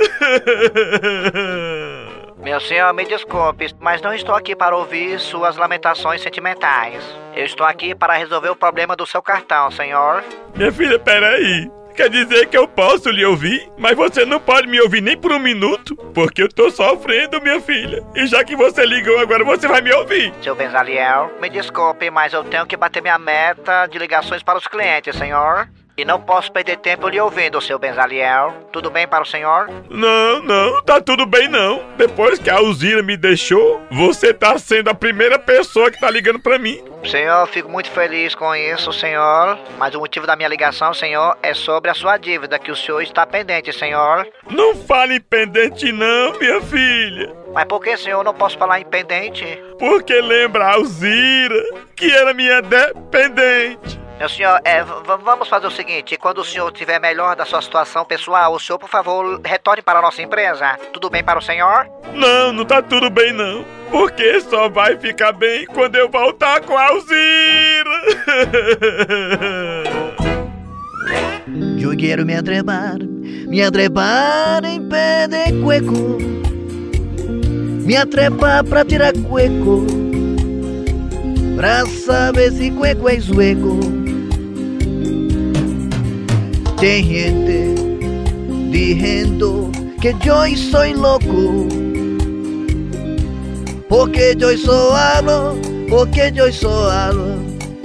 Meu 2.46 2.60
senhor, 2.60 2.94
me 2.94 3.04
desculpe, 3.04 3.74
mas 3.80 4.00
não 4.00 4.14
estou 4.14 4.32
aqui 4.32 4.54
para 4.54 4.76
ouvir 4.76 5.18
suas 5.18 5.56
lamentações 5.56 6.22
sentimentais. 6.22 7.02
Eu 7.34 7.44
estou 7.44 7.66
aqui 7.66 7.92
para 7.92 8.14
resolver 8.14 8.50
o 8.50 8.54
problema 8.54 8.94
do 8.94 9.04
seu 9.04 9.20
cartão, 9.20 9.68
senhor. 9.72 10.22
Minha 10.54 10.70
filha, 10.70 10.96
peraí. 10.96 11.68
Quer 11.96 12.08
dizer 12.08 12.46
que 12.46 12.56
eu 12.56 12.68
posso 12.68 13.10
lhe 13.10 13.24
ouvir, 13.24 13.68
mas 13.76 13.96
você 13.96 14.24
não 14.24 14.38
pode 14.38 14.68
me 14.68 14.80
ouvir 14.80 15.00
nem 15.00 15.16
por 15.16 15.32
um 15.32 15.40
minuto, 15.40 15.96
porque 16.14 16.40
eu 16.40 16.48
tô 16.48 16.70
sofrendo, 16.70 17.42
minha 17.42 17.60
filha. 17.60 18.04
E 18.14 18.28
já 18.28 18.44
que 18.44 18.54
você 18.54 18.86
ligou 18.86 19.18
agora, 19.18 19.42
você 19.42 19.66
vai 19.66 19.80
me 19.80 19.92
ouvir. 19.92 20.32
Seu 20.40 20.54
Benzaliel, 20.54 21.32
me 21.40 21.50
desculpe, 21.50 22.12
mas 22.12 22.32
eu 22.32 22.44
tenho 22.44 22.64
que 22.64 22.76
bater 22.76 23.02
minha 23.02 23.18
meta 23.18 23.88
de 23.88 23.98
ligações 23.98 24.44
para 24.44 24.56
os 24.56 24.68
clientes, 24.68 25.16
senhor. 25.16 25.68
E 25.98 26.04
não 26.04 26.20
posso 26.20 26.52
perder 26.52 26.76
tempo 26.76 27.08
lhe 27.08 27.18
ouvindo, 27.18 27.58
seu 27.58 27.78
Benzaliel. 27.78 28.52
Tudo 28.70 28.90
bem 28.90 29.08
para 29.08 29.22
o 29.22 29.26
senhor? 29.26 29.66
Não, 29.88 30.42
não, 30.42 30.82
tá 30.82 31.00
tudo 31.00 31.24
bem 31.24 31.48
não. 31.48 31.82
Depois 31.96 32.38
que 32.38 32.50
a 32.50 32.56
Alzira 32.56 33.02
me 33.02 33.16
deixou, 33.16 33.80
você 33.90 34.34
tá 34.34 34.58
sendo 34.58 34.90
a 34.90 34.94
primeira 34.94 35.38
pessoa 35.38 35.90
que 35.90 35.98
tá 35.98 36.10
ligando 36.10 36.38
pra 36.38 36.58
mim. 36.58 36.84
Senhor, 37.02 37.46
fico 37.46 37.70
muito 37.70 37.90
feliz 37.90 38.34
com 38.34 38.54
isso, 38.54 38.92
senhor. 38.92 39.58
Mas 39.78 39.94
o 39.94 40.00
motivo 40.00 40.26
da 40.26 40.36
minha 40.36 40.50
ligação, 40.50 40.92
senhor, 40.92 41.38
é 41.42 41.54
sobre 41.54 41.90
a 41.90 41.94
sua 41.94 42.18
dívida 42.18 42.58
que 42.58 42.70
o 42.70 42.76
senhor 42.76 43.00
está 43.00 43.24
pendente, 43.24 43.72
senhor. 43.72 44.28
Não 44.50 44.74
fale 44.74 45.14
em 45.14 45.20
pendente 45.20 45.90
não, 45.92 46.38
minha 46.38 46.60
filha. 46.60 47.34
Mas 47.54 47.64
por 47.64 47.80
que, 47.80 47.96
senhor, 47.96 48.22
não 48.22 48.34
posso 48.34 48.58
falar 48.58 48.80
em 48.80 48.84
pendente? 48.84 49.46
Porque 49.78 50.20
lembra 50.20 50.66
a 50.66 50.74
Alzira, 50.74 51.64
que 51.96 52.12
era 52.12 52.34
minha 52.34 52.60
dependente. 52.60 54.05
Meu 54.18 54.30
senhor, 54.30 54.58
é, 54.64 54.82
vamos 54.82 55.46
fazer 55.46 55.66
o 55.66 55.70
seguinte: 55.70 56.16
quando 56.16 56.38
o 56.38 56.44
senhor 56.44 56.72
tiver 56.72 56.98
melhor 56.98 57.36
da 57.36 57.44
sua 57.44 57.60
situação 57.60 58.02
pessoal, 58.04 58.54
o 58.54 58.58
senhor, 58.58 58.78
por 58.78 58.88
favor, 58.88 59.38
retorne 59.44 59.82
para 59.82 59.98
a 59.98 60.02
nossa 60.02 60.22
empresa. 60.22 60.78
Tudo 60.92 61.10
bem 61.10 61.22
para 61.22 61.38
o 61.38 61.42
senhor? 61.42 61.86
Não, 62.14 62.50
não 62.52 62.64
tá 62.64 62.80
tudo 62.80 63.10
bem 63.10 63.32
não. 63.32 63.62
Porque 63.90 64.40
só 64.40 64.70
vai 64.70 64.96
ficar 64.96 65.32
bem 65.32 65.66
quando 65.66 65.96
eu 65.96 66.08
voltar 66.08 66.62
com 66.62 66.76
a 66.76 66.86
Alzira. 66.86 67.90
Yo 71.78 71.94
quiero 71.96 72.24
me 72.24 72.34
atrepar, 72.34 72.98
me 72.98 73.62
atrepar 73.62 74.64
em 74.64 74.88
pé 74.88 75.28
de 75.28 75.60
cueco. 75.62 76.18
Me 77.84 77.96
atrepar 77.96 78.64
pra 78.64 78.84
tirar 78.84 79.12
cueco. 79.12 79.86
Pra 81.54 81.86
saber 81.86 82.50
se 82.52 82.70
cueco 82.70 83.08
é 83.08 83.20
sueco. 83.20 84.05
Tem 86.78 87.02
gente 87.02 87.74
dizendo 88.70 89.70
que 90.00 90.08
eu 90.08 90.56
sou 90.56 90.92
louco. 90.94 91.68
Porque 93.88 94.36
eu 94.38 94.58
sou 94.58 94.92
hablo, 94.92 95.58
porque 95.88 96.32
eu 96.34 96.52
sou 96.52 96.90
hablo 96.90 97.38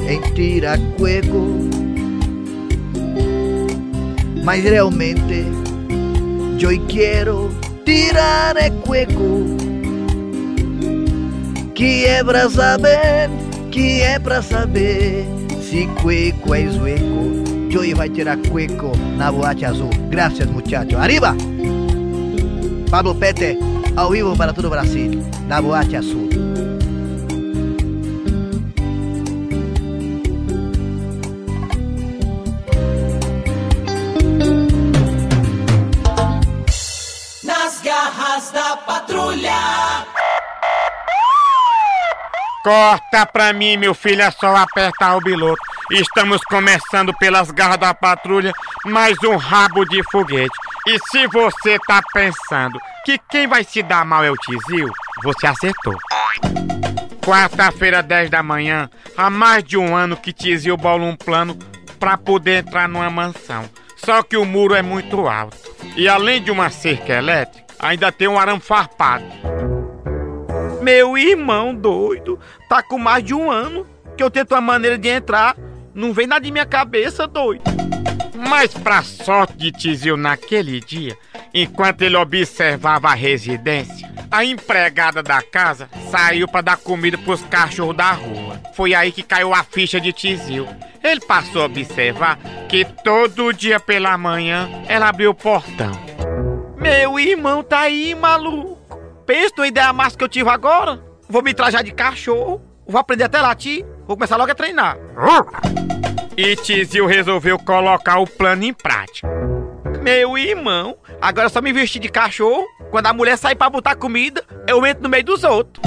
em 0.08 0.20
tirar 0.34 0.78
cueco. 0.98 1.72
Mas 4.44 4.64
realmente 4.64 5.46
eu 6.60 6.86
quero 6.88 7.50
tirar 7.86 8.58
é 8.58 8.70
cueco 8.70 9.46
Que 11.74 12.06
é 12.06 12.24
pra 12.24 12.50
saber, 12.50 13.30
que 13.72 14.02
é 14.02 14.20
pra 14.20 14.42
saber 14.42 15.26
Se 15.62 15.88
cueco 16.02 16.56
é 16.56 16.68
zueco 16.68 17.41
Joey 17.72 17.94
vai 17.94 18.10
tirar 18.10 18.38
cueco 18.50 18.92
na 19.18 19.32
boate 19.32 19.64
azul 19.64 19.90
Graças 20.10 20.46
muchacho, 20.48 20.98
arriba! 20.98 21.34
Pablo 22.90 23.16
Pete, 23.16 23.58
ao 23.96 24.12
vivo 24.12 24.36
para 24.36 24.52
todo 24.52 24.66
o 24.66 24.70
Brasil 24.70 25.24
Na 25.48 25.62
boate 25.62 25.96
azul 25.96 26.30
Nas 37.42 37.82
garras 37.82 38.52
da 38.52 38.78
patrulha. 38.78 40.06
Corta 42.64 43.26
pra 43.26 43.54
mim, 43.54 43.78
meu 43.78 43.96
filho, 43.96 44.22
é 44.22 44.30
só 44.30 44.56
apertar 44.56 45.18
o 45.18 45.22
biloto. 45.22 45.71
Estamos 45.92 46.42
começando 46.46 47.14
pelas 47.18 47.52
garras 47.52 47.78
da 47.78 47.94
patrulha, 47.94 48.54
mais 48.86 49.18
um 49.26 49.36
rabo 49.36 49.84
de 49.84 50.02
foguete. 50.04 50.56
E 50.88 50.98
se 51.10 51.28
você 51.28 51.78
tá 51.80 52.02
pensando 52.14 52.80
que 53.04 53.20
quem 53.30 53.46
vai 53.46 53.66
se 53.66 53.84
dar 53.84 54.06
mal 54.06 54.24
é 54.24 54.32
o 54.32 54.38
Tizil, 54.38 54.90
você 55.22 55.48
acertou. 55.48 55.98
Quarta-feira, 57.22 58.02
10 58.02 58.30
da 58.30 58.42
manhã, 58.42 58.90
há 59.18 59.30
mais 59.30 59.66
de 59.66 59.78
um 59.78 59.94
ano 59.94 60.16
que 60.16 60.32
Tizil 60.32 60.78
bola 60.78 61.04
um 61.04 61.16
plano 61.16 61.60
pra 62.00 62.18
poder 62.18 62.64
entrar 62.64 62.88
numa 62.88 63.10
mansão. 63.10 63.70
Só 63.98 64.24
que 64.24 64.38
o 64.38 64.46
muro 64.46 64.74
é 64.74 64.82
muito 64.82 65.28
alto. 65.28 65.58
E 65.98 66.08
além 66.08 66.42
de 66.42 66.52
uma 66.52 66.70
cerca 66.70 67.12
elétrica, 67.12 67.68
ainda 67.78 68.14
tem 68.14 68.30
um 68.30 68.40
arame 68.40 68.62
farpado. 68.62 69.26
Meu 70.82 71.18
irmão 71.18 71.76
doido, 71.76 72.40
tá 72.70 72.82
com 72.82 72.98
mais 72.98 73.26
de 73.26 73.34
um 73.34 73.52
ano 73.52 73.86
que 74.16 74.24
eu 74.24 74.32
tento 74.32 74.54
uma 74.54 74.62
maneira 74.62 74.98
de 74.98 75.10
entrar. 75.10 75.54
Não 75.94 76.14
vem 76.14 76.28
nada 76.28 76.48
em 76.48 76.52
minha 76.52 76.66
cabeça, 76.66 77.28
doido. 77.28 77.64
Mas 78.34 78.74
pra 78.74 79.04
sorte 79.04 79.56
de 79.56 79.72
Tizil 79.72 80.18
naquele 80.18 80.80
dia, 80.80 81.16
enquanto 81.54 82.02
ele 82.02 82.16
observava 82.16 83.10
a 83.10 83.14
residência, 83.14 84.10
a 84.32 84.44
empregada 84.44 85.22
da 85.22 85.42
casa 85.42 85.90
saiu 86.10 86.48
pra 86.48 86.62
dar 86.62 86.78
comida 86.78 87.18
pros 87.18 87.42
cachorros 87.44 87.96
da 87.96 88.12
rua. 88.12 88.60
Foi 88.74 88.94
aí 88.94 89.12
que 89.12 89.22
caiu 89.22 89.54
a 89.54 89.64
ficha 89.64 90.00
de 90.00 90.14
Tizil. 90.14 90.68
Ele 91.04 91.20
passou 91.22 91.64
a 91.64 91.66
observar 91.66 92.38
que 92.70 92.86
todo 93.04 93.52
dia 93.52 93.80
pela 93.80 94.18
manhã 94.18 94.70
ela 94.88 95.10
abriu 95.10 95.32
o 95.32 95.36
portão. 95.36 95.92
Meu 96.78 97.20
irmão 97.20 97.62
tá 97.62 97.82
aí, 97.82 98.16
maluco. 98.16 98.98
Pensa 99.26 99.54
numa 99.58 99.68
ideia 99.68 99.94
massa 99.94 100.18
que 100.18 100.24
eu 100.24 100.30
tive 100.30 100.50
agora. 100.50 101.04
Vou 101.30 101.44
me 101.44 101.54
trajar 101.54 101.84
de 101.84 101.92
cachorro. 101.92 102.62
Vou 102.92 103.00
aprender 103.00 103.24
até 103.24 103.42
latir. 103.42 103.86
Vou 104.06 104.18
começar 104.18 104.36
logo 104.36 104.52
a 104.52 104.56
treinar. 104.56 104.98
E 106.36 106.56
Tizil 106.58 107.06
resolveu 107.06 107.58
colocar 107.58 108.20
o 108.20 108.28
plano 108.28 108.64
em 108.66 108.74
prática. 108.74 109.30
Meu 110.02 110.38
irmão, 110.38 110.98
agora 111.22 111.48
é 111.48 111.50
só 111.50 111.62
me 111.62 111.72
vestir 111.72 112.00
de 112.00 112.10
cachorro. 112.10 112.68
Quando 112.90 113.08
a 113.08 113.14
mulher 113.14 113.38
sair 113.38 113.56
pra 113.56 113.70
botar 113.70 113.96
comida, 113.96 114.44
eu 114.68 114.86
entro 114.86 115.04
no 115.04 115.10
meio 115.10 115.24
dos 115.24 115.46
outros. 115.46 115.82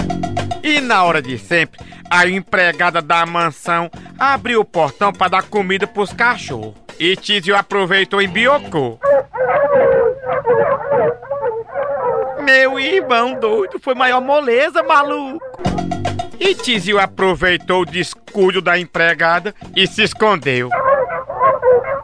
E 0.62 0.80
na 0.80 1.04
hora 1.04 1.20
de 1.20 1.36
sempre, 1.38 1.78
a 2.08 2.26
empregada 2.26 3.02
da 3.02 3.26
mansão 3.26 3.90
abriu 4.18 4.60
o 4.60 4.64
portão 4.64 5.12
pra 5.12 5.28
dar 5.28 5.42
comida 5.42 5.86
pros 5.86 6.10
cachorros. 6.10 6.74
E 6.98 7.16
Tizil 7.16 7.54
aproveitou 7.54 8.22
e 8.22 8.26
biocou. 8.26 8.98
Meu 12.40 12.80
irmão 12.80 13.34
doido, 13.38 13.78
foi 13.78 13.94
maior 13.94 14.22
moleza, 14.22 14.82
maluco. 14.82 15.44
E 16.44 16.54
Tizil 16.54 17.00
aproveitou 17.00 17.80
o 17.80 17.86
descuido 17.86 18.60
da 18.60 18.78
empregada 18.78 19.54
e 19.74 19.86
se 19.86 20.02
escondeu. 20.02 20.68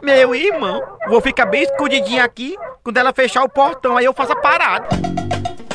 Meu 0.01 0.33
irmão, 0.33 0.81
vou 1.07 1.21
ficar 1.21 1.45
bem 1.45 1.61
escondidinho 1.61 2.23
aqui. 2.23 2.55
Quando 2.83 2.97
ela 2.97 3.13
fechar 3.13 3.43
o 3.43 3.49
portão, 3.49 3.95
aí 3.95 4.05
eu 4.05 4.15
faço 4.15 4.31
a 4.31 4.35
parada. 4.35 4.87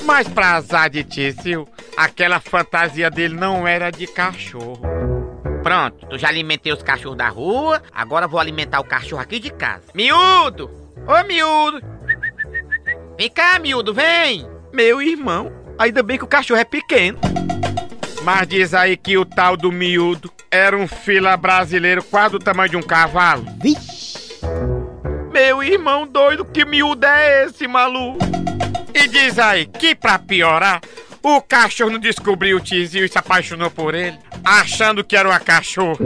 Mas 0.03 0.27
pra 0.27 0.55
azar 0.55 0.91
de 0.91 1.05
Tizil, 1.05 1.69
aquela 1.97 2.41
fantasia 2.41 3.09
dele 3.09 3.37
não 3.37 3.69
era 3.69 3.89
de 3.93 4.05
cachorro. 4.09 4.81
Pronto, 5.63 6.05
tu 6.07 6.19
já 6.19 6.27
alimentei 6.27 6.73
os 6.73 6.83
cachorros 6.83 7.17
da 7.17 7.29
rua, 7.29 7.81
agora 7.93 8.27
vou 8.27 8.41
alimentar 8.41 8.81
o 8.81 8.85
cachorro 8.85 9.23
aqui 9.23 9.39
de 9.39 9.51
casa. 9.51 9.85
Miúdo! 9.95 10.69
Ô, 11.07 11.25
miúdo! 11.25 11.81
Vem 13.17 13.31
cá, 13.31 13.61
miúdo, 13.61 13.95
vem! 13.95 14.45
Meu 14.73 15.01
irmão, 15.01 15.53
ainda 15.79 16.03
bem 16.03 16.19
que 16.19 16.25
o 16.25 16.29
cachorro 16.29 16.59
é 16.59 16.65
pequeno. 16.65 17.21
Mas 18.27 18.49
diz 18.49 18.75
aí 18.75 18.97
que 18.97 19.17
o 19.17 19.25
tal 19.25 19.57
do 19.57 19.71
miúdo 19.71 20.33
era 20.51 20.77
um 20.77 20.89
fila 20.89 21.37
brasileiro 21.37 22.03
quase 22.03 22.33
do 22.33 22.41
tamanho 22.41 22.71
de 22.71 22.77
um 22.77 22.83
cavalo. 22.83 23.47
Meu 25.33 25.63
irmão 25.63 26.05
doido, 26.05 26.45
que 26.45 26.65
miúdo 26.65 27.07
é 27.07 27.45
esse, 27.45 27.69
maluco? 27.69 28.19
E 28.93 29.07
diz 29.07 29.39
aí 29.39 29.65
que 29.67 29.95
pra 29.95 30.19
piorar, 30.19 30.81
o 31.23 31.41
cachorro 31.41 31.93
não 31.93 32.01
descobriu 32.01 32.57
o 32.57 32.61
tizio 32.61 33.05
e 33.05 33.09
se 33.09 33.17
apaixonou 33.17 33.71
por 33.71 33.95
ele, 33.95 34.19
achando 34.45 35.05
que 35.05 35.17
era 35.17 35.29
uma 35.29 35.39
cachorra. 35.39 36.05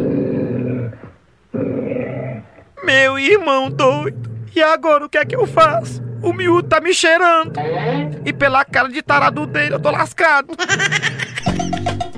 Meu 2.85 3.19
irmão 3.19 3.71
doido, 3.71 4.31
e 4.55 4.63
agora 4.63 5.07
o 5.07 5.09
que 5.09 5.17
é 5.17 5.25
que 5.25 5.37
eu 5.37 5.47
faço? 5.47 6.03
O 6.23 6.35
miúdo 6.35 6.69
tá 6.69 6.83
me 6.83 6.93
cheirando. 6.93 7.55
E 8.27 8.31
pela 8.31 8.63
cara 8.63 8.91
de 8.91 9.01
tarado 9.01 9.47
dele, 9.47 9.77
eu 9.77 9.81
tô 9.81 9.91
lascado. 9.91 10.49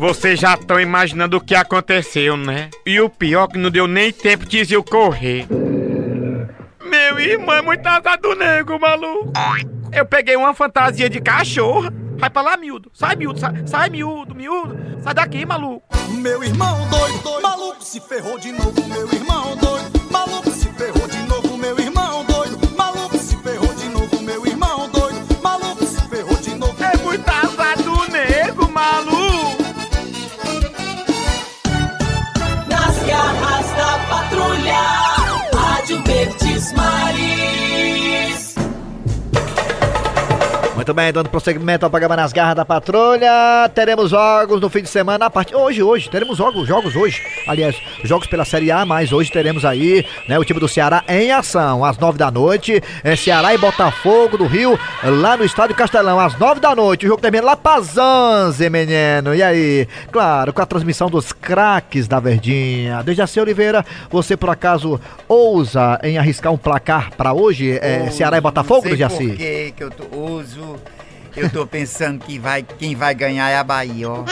Vocês 0.03 0.41
já 0.41 0.55
estão 0.55 0.81
imaginando 0.81 1.37
o 1.37 1.41
que 1.41 1.55
aconteceu, 1.55 2.37
né? 2.37 2.71
E 2.85 3.01
o 3.01 3.09
pior 3.09 3.45
é 3.45 3.53
que 3.53 3.57
não 3.57 3.71
deu 3.71 3.87
nem 3.87 4.11
tempo 4.11 4.45
de 4.45 4.65
Zil 4.65 4.83
correr. 4.83 5.47
Meu 6.85 7.21
irmão 7.21 7.55
é 7.55 7.63
muito 7.63 7.87
azar 7.87 8.21
do 8.21 8.35
nego, 8.35 8.81
maluco. 8.81 9.33
Eu 9.93 10.05
peguei 10.05 10.35
uma 10.35 10.53
fantasia 10.55 11.09
de 11.09 11.21
cachorra. 11.21 11.95
Vai 12.19 12.29
pra 12.29 12.43
lá, 12.43 12.57
miúdo. 12.57 12.91
Sai, 12.93 13.15
miúdo. 13.15 13.39
Sai, 13.39 13.53
sai 13.65 13.91
miúdo, 13.91 14.35
miúdo. 14.35 14.77
Sai 15.05 15.15
daqui, 15.15 15.47
maluco. 15.47 15.87
Meu 16.09 16.43
irmão 16.43 16.89
doido, 16.89 17.23
doido, 17.23 17.43
maluco 17.43 17.85
se 17.85 18.01
ferrou 18.01 18.41
de 18.41 18.51
novo, 18.51 18.85
meu 18.89 19.09
irmão 19.13 19.57
doido, 19.57 19.72
Muito 40.83 40.95
bem, 40.95 41.13
dando 41.13 41.29
prosseguimento 41.29 41.87
ao 41.87 41.91
programa 41.91 42.17
Nas 42.17 42.33
Garras 42.33 42.57
da 42.57 42.65
Patrulha. 42.65 43.71
Teremos 43.73 44.11
jogos 44.11 44.61
no 44.61 44.69
fim 44.69 44.83
de 44.83 44.89
semana. 44.89 45.27
A 45.27 45.31
partir... 45.31 45.55
Hoje, 45.55 45.81
hoje, 45.81 46.11
teremos 46.11 46.39
jogos, 46.39 46.67
jogos 46.67 46.97
hoje. 46.97 47.23
Aliás, 47.47 47.81
jogos 48.03 48.27
pela 48.27 48.45
Série 48.45 48.73
A, 48.73 48.85
mas 48.85 49.13
hoje 49.13 49.31
teremos 49.31 49.65
aí 49.65 50.05
né, 50.29 50.37
o 50.41 50.45
time 50.45 50.59
do 50.59 50.67
Ceará 50.67 51.05
em 51.07 51.31
ação. 51.31 51.85
Às 51.85 51.97
nove 51.99 52.19
da 52.19 52.33
noite, 52.33 52.83
é 53.05 53.15
Ceará 53.15 53.55
e 53.55 53.59
Botafogo 53.59 54.37
do 54.37 54.45
Rio, 54.45 54.77
lá 55.05 55.37
no 55.37 55.45
Estádio 55.45 55.77
Castelão. 55.77 56.19
Às 56.19 56.37
nove 56.37 56.59
da 56.59 56.75
noite, 56.75 57.07
o 57.07 57.09
jogo 57.11 57.23
termina 57.23 57.45
lá 57.45 57.57
pra 57.57 57.81
Zanze, 57.81 58.69
menino. 58.69 59.37
E 59.37 59.41
aí? 59.41 59.87
Claro, 60.11 60.53
com 60.53 60.63
a 60.63 60.67
transmissão 60.67 61.09
dos 61.09 61.33
craques 61.33 62.09
da 62.09 62.19
Verdinha. 62.19 63.05
Dejaci 63.05 63.39
Oliveira, 63.39 63.87
você 64.11 64.37
por 64.37 64.51
acaso 64.51 65.01
ousa 65.29 66.01
em 66.03 66.19
arriscar 66.19 66.53
um 66.53 66.59
placar 66.59 67.13
pra 67.17 67.33
hoje? 67.33 67.79
É, 67.81 68.11
Ceará 68.11 68.37
e 68.37 68.41
Botafogo, 68.41 68.89
Dejaci? 68.89 69.29
por 69.29 69.37
que 69.37 69.75
que 69.77 69.85
eu 69.85 69.91
tô, 69.93 70.17
uso. 70.17 70.73
Eu 71.37 71.51
tô 71.51 71.67
pensando 71.67 72.25
que 72.25 72.39
vai, 72.39 72.63
quem 72.63 72.95
vai 72.95 73.15
ganhar 73.15 73.49
é 73.49 73.57
a 73.57 73.65
Bahia, 73.65 74.09
ó. 74.09 74.25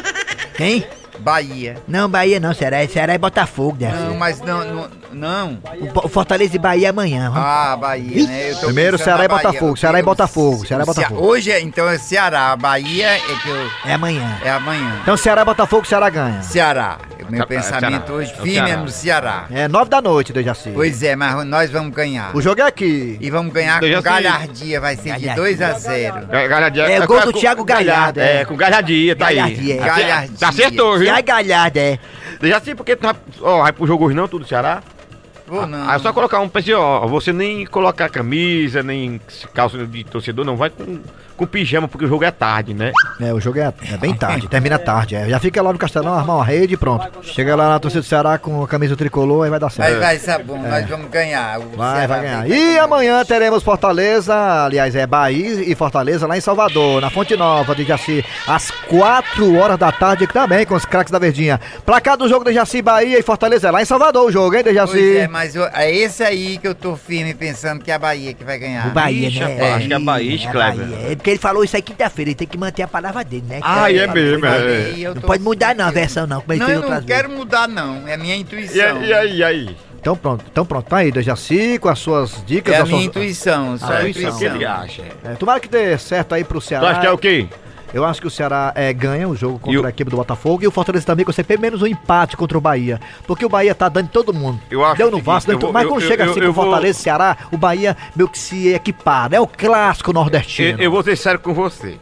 Quem? 0.57 0.87
Bahia. 1.21 1.77
Não, 1.87 2.09
Bahia 2.09 2.41
não, 2.41 2.55
Ceará, 2.55 2.87
Ceará 2.89 3.15
é 3.15 3.19
Botafogo, 3.19 3.79
né? 3.81 3.93
Não, 3.93 4.17
mas 4.17 4.41
não, 4.41 4.65
não, 4.65 4.91
não. 5.13 5.59
O 6.03 6.09
Fortaleza 6.09 6.57
e 6.57 6.59
Bahia 6.59 6.91
amanhã. 6.91 7.31
vamos- 7.31 7.47
Ah, 7.49 7.77
Bahia, 7.77 8.27
né? 8.27 8.51
Eu 8.51 8.55
tô 8.57 8.67
Primeiro 8.67 8.99
Ceará 8.99 9.25
e. 9.25 9.29
Botafogo, 9.29 9.77
Ceará 9.77 9.99
e 9.99 10.03
Botafogo, 10.03 10.67
Ceará 10.67 10.83
e 10.83 10.87
Botafogo. 10.87 11.27
Hoje 11.27 11.51
é, 11.51 11.61
então 11.61 11.89
é 11.89 11.99
Ceará, 11.99 12.57
Bahia 12.57 13.07
é 13.17 13.19
que 13.43 13.49
eu, 13.49 13.71
É 13.85 13.95
amanhã. 13.95 14.39
é 14.45 14.51
amanhã. 14.51 14.99
Então 15.03 15.17
Ceará 15.17 15.43
e 15.43 15.45
Botafogo, 15.45 15.87
Ceará 15.87 16.09
ganha. 16.11 16.43
Ceará. 16.43 16.99
O 17.29 17.31
meu 17.31 17.47
Ceará, 17.47 17.47
pensamento 17.47 18.07
Ceará. 18.07 18.13
hoje 18.15 18.33
É 18.33 18.43
firme 18.43 18.59
é 18.59 18.65
Ceará. 18.67 18.77
no 18.83 18.89
Ceará. 18.89 19.45
É 19.53 19.69
nove 19.69 19.89
da 19.91 20.03
noite, 20.03 20.33
Dejaci. 20.33 20.71
Pois 20.75 21.03
é, 21.03 21.15
mas 21.15 21.47
nós 21.47 21.71
vamos 21.71 21.95
ganhar. 21.95 22.35
O 22.37 22.41
jogo 22.43 22.61
é 22.61 22.65
aqui. 22.67 23.17
E 23.21 23.31
vamos 23.31 23.53
ganhar 23.53 23.81
já 23.83 23.97
com 23.99 24.03
galhardia, 24.03 24.81
vai 24.81 24.97
ser 24.97 25.03
de 25.17 25.27
Galhardia. 25.27 25.35
2 25.37 25.63
a 25.63 25.73
0. 25.79 26.27
Galhardia, 26.27 26.83
É, 26.91 27.07
gol 27.07 27.21
do 27.21 27.33
Thiago 27.33 27.65
Galhardo, 27.65 28.19
é. 28.21 28.41
É, 28.41 28.45
com 28.45 28.57
Galhardia, 28.57 29.15
tá 29.15 29.27
Galhardia, 29.27 29.75
aí. 29.75 29.81
é. 29.81 29.85
Galhardia. 29.85 30.37
Tá 30.39 30.49
acertou, 30.49 30.99
viu? 30.99 31.09
Sai 31.13 31.23
galhada, 31.23 31.79
é. 31.79 31.99
Já 32.43 32.59
sei 32.61 32.75
porque 32.75 32.97
tu 32.97 33.03
vai, 33.03 33.15
ó, 33.43 33.63
vai 33.63 33.73
pro 33.73 33.87
jogo 33.87 34.07
hoje 34.07 34.17
não, 34.17 34.27
tudo 34.27 34.47
Ceará. 34.47 34.83
Vou 35.51 35.67
não. 35.67 35.89
Aí 35.89 35.97
é 35.97 35.99
só 35.99 36.13
colocar 36.13 36.39
um 36.41 36.49
PC, 36.49 36.73
ó, 36.75 37.07
você 37.09 37.33
nem 37.33 37.67
colocar 37.67 38.09
camisa, 38.09 38.83
nem 38.83 39.21
calça 39.53 39.77
de 39.85 40.05
torcedor, 40.05 40.45
não, 40.45 40.57
vai 40.57 40.71
com, 40.71 41.01
com 41.37 41.45
pijama, 41.47 41.89
porque 41.89 42.05
o 42.05 42.09
jogo 42.09 42.23
é 42.25 42.31
tarde, 42.31 42.73
né? 42.73 42.93
É, 43.21 43.35
o 43.35 43.41
jogo 43.41 43.59
é, 43.59 43.73
é 43.93 43.97
bem 43.97 44.15
tarde, 44.15 44.47
termina 44.47 44.79
tarde. 44.79 45.17
É. 45.17 45.29
Já 45.29 45.41
fica 45.41 45.61
lá 45.61 45.73
no 45.73 45.79
Castelão, 45.79 46.15
armar 46.15 46.37
uma 46.37 46.45
rede 46.45 46.75
e 46.75 46.77
pronto. 46.77 47.09
Chega 47.23 47.57
lá 47.57 47.69
na 47.69 47.79
torcida 47.81 48.01
do 48.03 48.07
Ceará 48.07 48.39
com 48.39 48.63
a 48.63 48.69
camisa 48.69 48.95
tricolor 48.97 49.47
e 49.47 49.51
vai 49.51 49.59
dar 49.59 49.71
certo. 49.71 49.99
vai 49.99 50.19
ser 50.19 50.39
bom, 50.45 50.57
nós 50.63 50.87
vamos 50.89 51.11
ganhar. 51.11 51.59
O 51.59 51.71
Vai, 51.77 51.97
Ceará 51.97 52.07
vai 52.07 52.23
ganhar. 52.23 52.49
E 52.51 52.79
amanhã 52.79 53.25
teremos 53.25 53.63
Fortaleza, 53.65 54.65
aliás, 54.65 54.95
é 54.95 55.07
Bahia 55.07 55.63
e 55.69 55.75
Fortaleza 55.75 56.27
lá 56.27 56.37
em 56.37 56.41
Salvador, 56.41 57.01
na 57.01 57.11
Fonte 57.11 57.37
Nova 57.37 57.75
de 57.75 57.85
Jaci, 57.85 58.25
às 58.47 58.71
4 58.71 59.57
horas 59.57 59.79
da 59.79 59.91
tarde 59.91 60.27
também 60.27 60.65
com 60.67 60.75
os 60.75 60.85
craques 60.85 61.11
da 61.11 61.19
Verdinha. 61.19 61.61
Pra 61.85 62.01
cá 62.01 62.15
do 62.15 62.29
jogo 62.29 62.45
de 62.45 62.53
Jaci, 62.53 62.83
Bahia 62.83 63.19
e 63.19 63.23
Fortaleza, 63.23 63.69
é 63.69 63.71
lá 63.71 63.81
em 63.83 63.85
Salvador 63.87 64.27
o 64.27 64.31
jogo, 64.31 64.55
hein, 64.55 64.63
Pois 64.63 64.75
Dejaci? 64.75 65.17
é, 65.17 65.29
mas 65.29 65.40
mas 65.41 65.55
eu- 65.57 65.65
é 65.73 65.91
esse 65.91 66.23
aí 66.23 66.59
que 66.59 66.69
eu 66.69 66.75
tô 66.75 66.95
firme 66.97 67.33
pensando 67.33 67.83
que 67.83 67.91
é 67.91 67.95
a 67.95 67.99
Bahia 67.99 68.35
que 68.35 68.45
vai 68.45 68.59
ganhar. 68.59 68.89
O 68.89 68.91
Bahia, 68.91 69.29
Ixi, 69.29 69.41
né? 69.41 69.55
rapaz, 69.55 69.75
acho 69.77 69.87
que 69.89 69.95
é 69.95 69.99
Bahia, 69.99 70.83
É. 70.83 70.87
Bahia. 70.87 71.13
É 71.13 71.17
porque 71.17 71.31
ele 71.31 71.39
falou 71.39 71.65
isso 71.65 71.77
aí 71.77 71.81
quinta-feira, 71.83 72.31
ele 72.31 72.35
tem 72.35 72.47
que 72.47 72.59
manter 72.59 72.83
a 72.83 72.89
palavra 72.89 73.25
dele, 73.25 73.45
né? 73.49 73.61
Ah, 73.63 73.91
é 73.91 74.07
mesmo, 74.07 74.45
é. 74.45 75.15
Não 75.15 75.23
pode 75.23 75.43
mudar 75.43 75.75
não 75.75 75.87
a 75.87 75.91
versão 75.91 76.27
não, 76.27 76.43
como 76.43 76.53
ele 76.53 76.61
Não, 76.61 76.67
fez 76.67 76.83
eu 76.83 76.91
não 76.91 77.03
quero 77.03 77.29
vezes. 77.29 77.39
mudar 77.39 77.67
não, 77.69 78.07
é 78.07 78.15
a 78.15 78.19
minha 78.19 78.37
intuição. 78.37 79.03
e 79.03 79.13
aí, 79.15 79.37
e 79.39 79.45
aí? 79.45 79.77
Então 79.99 80.15
pronto, 80.17 80.45
então 80.51 80.65
pronto. 80.67 80.87
Tá 80.89 80.99
aí, 80.99 81.11
Jaci, 81.23 81.79
com 81.79 81.89
as 81.89 81.99
suas 81.99 82.43
dicas. 82.47 82.75
É 82.75 82.79
a 82.79 82.85
minha 82.85 82.97
suas- 82.97 83.05
intuição, 83.07 83.79
só 83.79 83.87
Ah, 83.87 83.89
a 83.89 83.95
é, 84.07 84.11
O 84.11 84.13
que 84.13 84.19
ele 84.19 84.27
intuição. 84.29 84.71
acha? 84.73 85.03
É, 85.25 85.35
tomara 85.37 85.61
que 85.61 85.69
dê 85.69 85.97
certo 85.99 86.35
aí 86.35 86.45
pro 86.45 86.59
Tu 86.61 86.67
Ceará. 86.69 86.91
acha 86.91 87.01
que 87.01 87.07
é 87.07 87.11
o 87.11 87.19
quê? 87.19 87.47
Eu 87.93 88.05
acho 88.05 88.21
que 88.21 88.27
o 88.27 88.31
Ceará 88.31 88.73
é, 88.77 88.93
ganha 88.93 89.29
o 89.29 89.35
jogo 89.35 89.59
contra 89.59 89.73
E 89.73 89.83
o- 89.83 89.87
a 89.87 89.89
equipe 89.91 90.11
do 90.11 90.17
Botafogo 90.17 90.63
e 90.63 90.67
o 90.67 90.71
Fortaleza 90.71 91.05
também 91.05 91.25
consegue 91.25 91.49
pelo 91.49 91.61
menos 91.61 91.83
um 91.83 91.87
empate 91.87 92.37
contra 92.37 92.57
o 92.57 92.61
Bahia. 92.61 93.01
Porque 93.27 93.45
o 93.45 93.49
Bahia 93.49 93.75
tá 93.75 93.89
dando 93.89 94.05
em 94.07 94.09
todo 94.09 94.33
mundo. 94.33 94.61
Eu 94.71 94.85
acho 94.85 94.97
Deu 94.97 95.09
o 95.09 95.11
no 95.11 95.19
Vasco, 95.21 95.51
eu 95.51 95.55
todo- 95.59 95.67
vou- 95.67 95.73
mas 95.73 95.83
eu- 95.83 95.89
quando 95.89 96.03
eu- 96.03 96.09
chega 96.09 96.25
eu- 96.25 96.31
assim 96.31 96.39
eu 96.41 96.45
pro 96.45 96.53
vou- 96.53 96.65
Fortaleza 96.67 96.99
e 96.99 97.03
Ceará, 97.03 97.37
o 97.51 97.57
Bahia 97.57 97.97
meio 98.15 98.29
que 98.29 98.39
se 98.39 98.69
equipara. 98.69 99.35
É 99.37 99.41
o 99.41 99.47
clássico 99.47 100.11
Eu, 100.11 100.15
nordestino. 100.15 100.81
eu 100.81 100.91
vou 100.91 101.03
ser 101.03 101.17
sério 101.17 101.41
com 101.41 101.53
você. 101.53 101.99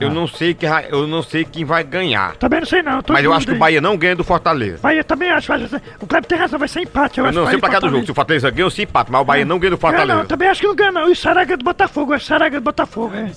Ah. 0.00 0.04
Eu 0.04 0.10
não 0.10 0.28
sei 0.28 0.54
que 0.54 0.64
eu 0.90 1.08
não 1.08 1.24
sei 1.24 1.44
quem 1.44 1.64
vai 1.64 1.82
ganhar. 1.82 2.36
Também 2.36 2.60
não 2.60 2.66
sei 2.68 2.82
não. 2.82 3.02
tô 3.02 3.12
Mas 3.12 3.24
eu 3.24 3.32
acho 3.32 3.46
que 3.46 3.52
o 3.52 3.58
Bahia 3.58 3.80
não 3.80 3.96
ganha 3.96 4.14
do 4.14 4.22
Fortaleza. 4.22 4.78
Bahia 4.80 5.02
também 5.02 5.28
acho. 5.30 5.48
vai 5.48 5.66
ser- 5.66 5.82
O 6.00 6.06
Kleber 6.06 6.28
tem 6.28 6.38
razão, 6.38 6.56
vai 6.56 6.68
ser 6.68 6.82
empate. 6.82 7.18
Eu, 7.18 7.24
Eu 7.24 7.30
acho 7.30 7.38
não 7.38 7.46
sei 7.46 7.52
vai 7.58 7.60
pra 7.62 7.70
cá 7.70 7.80
do 7.80 7.90
jogo. 7.90 8.04
Se 8.04 8.10
o 8.12 8.14
Fortaleza 8.14 8.48
ganha, 8.50 8.64
eu 8.66 8.70
se 8.70 8.82
empate. 8.82 9.10
Mas 9.10 9.20
o 9.20 9.24
Bahia 9.24 9.44
não 9.44 9.58
ganha 9.58 9.72
do 9.72 9.76
Fortaleza. 9.78 10.14
não, 10.14 10.24
também 10.24 10.48
acho 10.48 10.60
que 10.60 10.66
não 10.68 10.76
ganha 10.76 10.92
não. 10.92 11.08
E 11.08 11.12
o 11.12 11.16
Saraga 11.16 11.56
do 11.56 11.64
Botafogo, 11.64 12.14
é 12.14 12.18
Saraga 12.20 12.60
do 12.60 12.62
Botafogo, 12.62 13.12
é. 13.16 13.32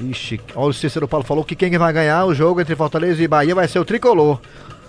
Ixi, 0.00 0.40
olha 0.54 0.70
o 0.70 0.72
Cícero 0.72 1.08
Paulo 1.08 1.26
falou 1.26 1.44
que 1.44 1.56
quem 1.56 1.76
vai 1.76 1.92
ganhar 1.92 2.24
o 2.24 2.34
jogo 2.34 2.60
entre 2.60 2.76
Fortaleza 2.76 3.22
e 3.22 3.28
Bahia 3.28 3.54
vai 3.54 3.66
ser 3.66 3.78
o 3.78 3.84
tricolor. 3.84 4.38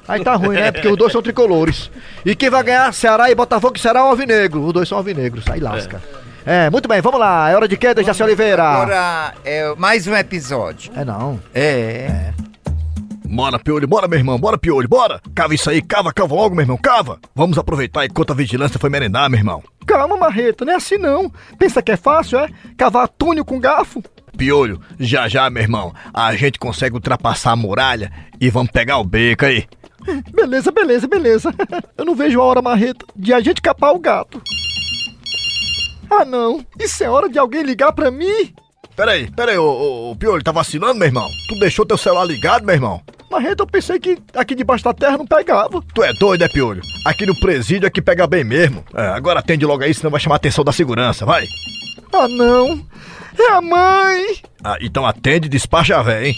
Aí 0.07 0.23
tá 0.23 0.35
ruim, 0.35 0.55
né? 0.55 0.71
Porque 0.73 0.87
os 0.87 0.97
dois 0.97 1.11
são 1.11 1.21
tricolores. 1.21 1.91
E 2.25 2.35
quem 2.35 2.49
vai 2.49 2.63
ganhar, 2.63 2.91
Ceará 2.93 3.29
e 3.29 3.35
Botafogo, 3.35 3.73
que 3.73 3.79
será 3.79 4.03
o 4.03 4.09
Alvinegro. 4.09 4.65
Os 4.65 4.73
dois 4.73 4.89
são 4.89 4.97
alvinegros. 4.97 5.47
Aí 5.47 5.59
lasca. 5.59 6.01
É, 6.45 6.69
muito 6.69 6.87
bem, 6.87 7.01
vamos 7.01 7.19
lá. 7.19 7.49
É 7.49 7.55
hora 7.55 7.67
de 7.67 7.77
quê, 7.77 7.93
Jaci 8.03 8.23
Oliveira? 8.23 8.63
Agora 8.63 9.35
é 9.45 9.75
mais 9.75 10.07
um 10.07 10.15
episódio. 10.15 10.91
É 10.95 11.05
não. 11.05 11.39
É. 11.53 12.33
Bora, 13.25 13.59
Piolho, 13.59 13.87
bora, 13.87 14.07
meu 14.07 14.17
irmão, 14.17 14.39
bora, 14.39 14.57
Piolho, 14.57 14.89
bora! 14.89 15.21
Cava 15.35 15.53
isso 15.53 15.69
aí, 15.69 15.83
cava, 15.83 16.11
cava 16.11 16.33
logo, 16.33 16.55
meu 16.55 16.63
irmão, 16.63 16.77
cava! 16.77 17.19
Vamos 17.35 17.59
aproveitar 17.59 18.03
enquanto 18.03 18.31
a 18.31 18.35
vigilância 18.35 18.79
foi 18.79 18.89
merendar, 18.89 19.29
meu 19.29 19.39
irmão. 19.39 19.61
Calma, 19.85 20.17
Marreta, 20.17 20.65
não 20.65 20.73
é 20.73 20.75
assim 20.75 20.97
não. 20.97 21.31
Pensa 21.59 21.79
que 21.79 21.91
é 21.91 21.97
fácil, 21.97 22.39
é? 22.39 22.49
Cavar 22.75 23.07
túnel 23.07 23.45
com 23.45 23.59
garfo? 23.59 24.03
Piolho, 24.39 24.79
já 24.98 25.27
já, 25.27 25.50
meu 25.50 25.62
irmão, 25.62 25.93
a 26.13 26.34
gente 26.34 26.58
consegue 26.58 26.96
ultrapassar 26.96 27.51
a 27.51 27.55
muralha 27.58 28.10
e 28.39 28.50
vamos 28.50 28.72
pegar 28.72 28.98
o 28.98 29.03
beco 29.03 29.46
aí. 29.46 29.67
Beleza, 30.34 30.72
beleza, 30.72 31.08
beleza. 31.10 31.53
Eu 31.98 32.05
não 32.05 32.15
vejo 32.15 32.39
a 32.39 32.46
hora, 32.46 32.62
Marreta, 32.62 33.05
de 33.13 33.34
a 33.34 33.41
gente 33.41 33.62
capar 33.62 33.93
o 33.93 34.00
gato. 34.00 34.41
Ah, 36.10 36.24
não. 36.24 36.65
Isso 36.79 37.03
é 37.03 37.10
hora 37.10 37.27
de 37.27 37.38
alguém 37.38 37.63
ligar 37.63 37.91
pra 37.91 38.10
mim? 38.10 38.53
Peraí, 38.96 39.29
peraí, 39.29 39.58
ô, 39.58 39.65
ô, 39.65 40.12
ô 40.12 40.15
Piolho, 40.15 40.41
tá 40.41 40.53
vacilando, 40.53 40.96
meu 40.96 41.08
irmão? 41.08 41.29
Tu 41.50 41.60
deixou 41.60 41.86
teu 41.86 41.98
celular 41.98 42.24
ligado, 42.24 42.65
meu 42.65 42.75
irmão? 42.75 43.01
Marreta, 43.29 43.63
eu 43.63 43.67
pensei 43.67 44.00
que 44.00 44.17
aqui 44.34 44.55
debaixo 44.55 44.86
da 44.86 44.93
terra 44.93 45.17
não 45.17 45.27
pegava. 45.27 45.84
Tu 45.93 46.01
é 46.01 46.13
doido, 46.13 46.46
é, 46.46 46.48
Piolho? 46.48 46.81
Aqui 47.05 47.25
no 47.25 47.38
presídio 47.38 47.86
é 47.86 47.89
que 47.89 48.01
pega 48.01 48.25
bem 48.25 48.46
mesmo. 48.46 48.86
É, 48.93 49.08
agora 49.08 49.39
atende 49.39 49.65
logo 49.65 49.84
aí, 49.84 49.93
senão 49.93 50.10
vai 50.10 50.19
chamar 50.22 50.36
a 50.36 50.38
atenção 50.38 50.63
da 50.63 50.72
segurança, 50.72 51.25
vai. 51.25 51.46
Ah, 52.13 52.27
não. 52.29 52.86
É 53.39 53.51
a 53.51 53.62
mãe. 53.62 54.38
Ah, 54.63 54.77
então 54.81 55.05
atende 55.05 55.48
e 55.48 55.50
despacha 55.50 55.98
a 55.98 56.03
véia, 56.03 56.27
hein? 56.27 56.36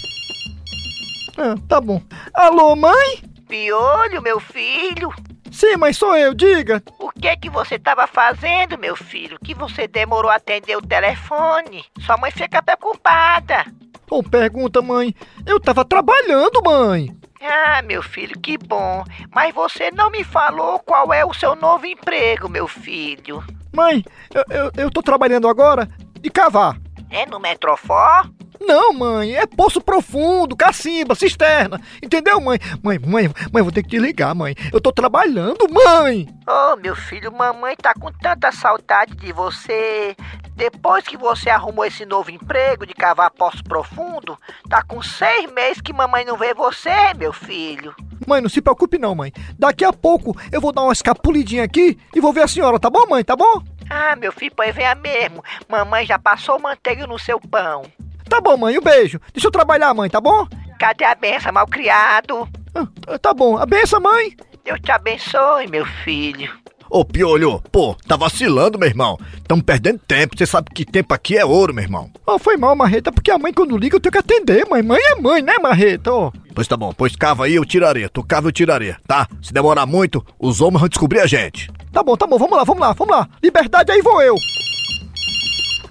Ah, 1.38 1.56
tá 1.68 1.82
bom. 1.82 2.02
Alô, 2.34 2.76
mãe? 2.76 3.24
Piolho, 3.48 4.22
meu 4.22 4.40
filho, 4.40 5.12
Sim, 5.52 5.76
mas 5.76 5.98
sou 5.98 6.16
eu, 6.16 6.34
diga. 6.34 6.82
o 6.98 7.12
que 7.12 7.28
é 7.28 7.36
que 7.36 7.50
você 7.50 7.76
estava 7.76 8.08
fazendo, 8.08 8.78
meu 8.78 8.96
filho? 8.96 9.38
Que 9.44 9.54
você 9.54 9.86
demorou 9.86 10.32
a 10.32 10.36
atender 10.36 10.78
o 10.78 10.82
telefone? 10.82 11.84
Sua 12.00 12.16
mãe 12.16 12.32
fica 12.32 12.64
preocupada. 12.64 13.66
Ô, 14.10 14.24
pergunta, 14.24 14.82
mãe. 14.82 15.14
Eu 15.46 15.60
tava 15.60 15.84
trabalhando, 15.84 16.64
mãe. 16.64 17.14
Ah, 17.42 17.82
meu 17.82 18.02
filho, 18.02 18.40
que 18.40 18.58
bom. 18.58 19.04
Mas 19.36 19.54
você 19.54 19.92
não 19.92 20.10
me 20.10 20.24
falou 20.24 20.80
qual 20.80 21.12
é 21.12 21.26
o 21.26 21.34
seu 21.34 21.54
novo 21.56 21.86
emprego, 21.86 22.48
meu 22.48 22.68
filho. 22.68 23.44
Mãe, 23.74 24.04
eu, 24.34 24.44
eu, 24.50 24.72
eu 24.78 24.90
tô 24.92 25.02
trabalhando 25.02 25.50
agora 25.50 25.90
de 26.22 26.30
cavar. 26.30 26.78
É 27.12 27.26
no 27.26 27.40
Metrofor? 27.40 28.32
Não, 28.60 28.94
mãe, 28.94 29.36
é 29.36 29.46
poço 29.46 29.82
profundo, 29.82 30.56
cacimba, 30.56 31.14
cisterna. 31.14 31.82
Entendeu, 32.02 32.40
mãe? 32.40 32.58
Mãe, 32.82 33.00
mãe, 33.00 33.30
mãe, 33.52 33.64
vou 33.64 33.72
ter 33.72 33.84
que 33.84 33.90
te 33.90 33.98
ligar, 33.98 34.34
mãe. 34.34 34.56
Eu 34.72 34.80
tô 34.80 34.94
trabalhando, 34.94 35.68
mãe. 35.70 36.30
Oh, 36.48 36.76
meu 36.78 36.96
filho, 36.96 37.32
mamãe 37.32 37.76
tá 37.76 37.94
com 37.94 38.12
tanta 38.12 38.52
saudade 38.52 39.16
de 39.16 39.34
você. 39.34 40.16
Depois 40.56 41.04
que 41.04 41.18
você 41.18 41.50
arrumou 41.50 41.84
esse 41.84 42.06
novo 42.06 42.30
emprego 42.30 42.86
de 42.86 42.94
cavar 42.94 43.32
poço 43.32 43.64
profundo, 43.64 44.38
tá 44.70 44.84
com 44.84 45.02
seis 45.02 45.52
meses 45.52 45.82
que 45.82 45.92
mamãe 45.92 46.24
não 46.24 46.38
vê 46.38 46.54
você, 46.54 47.14
meu 47.18 47.34
filho. 47.34 47.96
Mãe, 48.28 48.40
não 48.40 48.50
se 48.50 48.62
preocupe 48.62 49.00
não, 49.00 49.16
mãe. 49.16 49.34
Daqui 49.58 49.84
a 49.84 49.92
pouco 49.92 50.40
eu 50.52 50.62
vou 50.62 50.72
dar 50.72 50.84
uma 50.84 50.94
escapulidinha 50.94 51.64
aqui 51.64 51.98
e 52.16 52.22
vou 52.22 52.32
ver 52.32 52.44
a 52.44 52.48
senhora, 52.48 52.80
tá 52.80 52.90
bom, 52.90 53.08
mãe? 53.10 53.24
Tá 53.24 53.36
bom? 53.36 53.64
Ah, 53.94 54.16
meu 54.16 54.32
filho, 54.32 54.54
pois 54.56 54.74
venha 54.74 54.96
mesmo. 54.96 55.44
Mamãe 55.68 56.06
já 56.06 56.18
passou 56.18 56.58
manteiga 56.58 57.06
no 57.06 57.20
seu 57.20 57.38
pão. 57.42 57.84
Tá 58.30 58.40
bom, 58.40 58.56
mãe, 58.56 58.80
um 58.80 58.82
beijo. 58.82 59.20
Deixa 59.34 59.48
eu 59.48 59.52
trabalhar, 59.52 59.94
mãe, 59.94 60.10
tá 60.10 60.22
bom? 60.22 60.48
Cadê 60.80 61.04
a 61.04 61.14
benção, 61.14 61.52
malcriado? 61.52 62.48
Ah, 62.74 63.20
tá 63.20 63.34
bom. 63.34 63.58
A 63.58 63.66
benção, 63.66 64.00
mãe. 64.00 64.34
Deus 64.64 64.80
te 64.80 64.94
abençoe, 64.94 65.68
meu 65.68 65.86
filho. 65.86 66.61
Ô, 66.94 67.06
Piolho, 67.06 67.64
pô, 67.72 67.96
tá 68.06 68.18
vacilando, 68.18 68.78
meu 68.78 68.90
irmão. 68.90 69.18
Tamo 69.48 69.64
perdendo 69.64 69.98
tempo. 70.00 70.38
Você 70.38 70.46
sabe 70.46 70.70
que 70.76 70.84
tempo 70.84 71.14
aqui 71.14 71.38
é 71.38 71.46
ouro, 71.46 71.74
meu 71.74 71.82
irmão. 71.82 72.12
Oh, 72.28 72.38
foi 72.38 72.58
mal, 72.58 72.76
Marreta, 72.76 73.14
porque 73.14 73.32
a 73.32 73.38
mãe 73.38 73.54
quando 73.54 73.78
liga 73.78 73.96
eu 73.96 74.00
tenho 74.02 74.12
que 74.12 74.18
atender, 74.18 74.68
mãe. 74.70 74.84
Mãe 74.84 75.00
é 75.02 75.16
mãe, 75.16 75.42
né, 75.42 75.58
Marreta? 75.58 76.12
Ó. 76.12 76.34
Pois 76.54 76.68
tá 76.68 76.76
bom, 76.76 76.92
pois 76.92 77.16
cava 77.16 77.46
aí, 77.46 77.56
eu 77.56 77.64
tiraria. 77.64 78.10
Tu 78.10 78.22
cava, 78.22 78.50
eu 78.50 78.52
tiraria, 78.52 78.98
tá? 79.08 79.26
Se 79.42 79.54
demorar 79.54 79.86
muito, 79.86 80.22
os 80.38 80.60
homens 80.60 80.82
vão 80.82 80.90
descobrir 80.90 81.22
a 81.22 81.26
gente. 81.26 81.72
Tá 81.94 82.04
bom, 82.04 82.18
tá 82.18 82.28
bom, 82.28 82.38
vamos 82.38 82.58
lá, 82.58 82.66
vamos 82.66 82.82
lá, 82.82 82.92
vamos 82.92 83.16
lá. 83.16 83.30
Liberdade, 83.42 83.90
aí 83.90 84.02
vou 84.02 84.22
eu. 84.22 84.36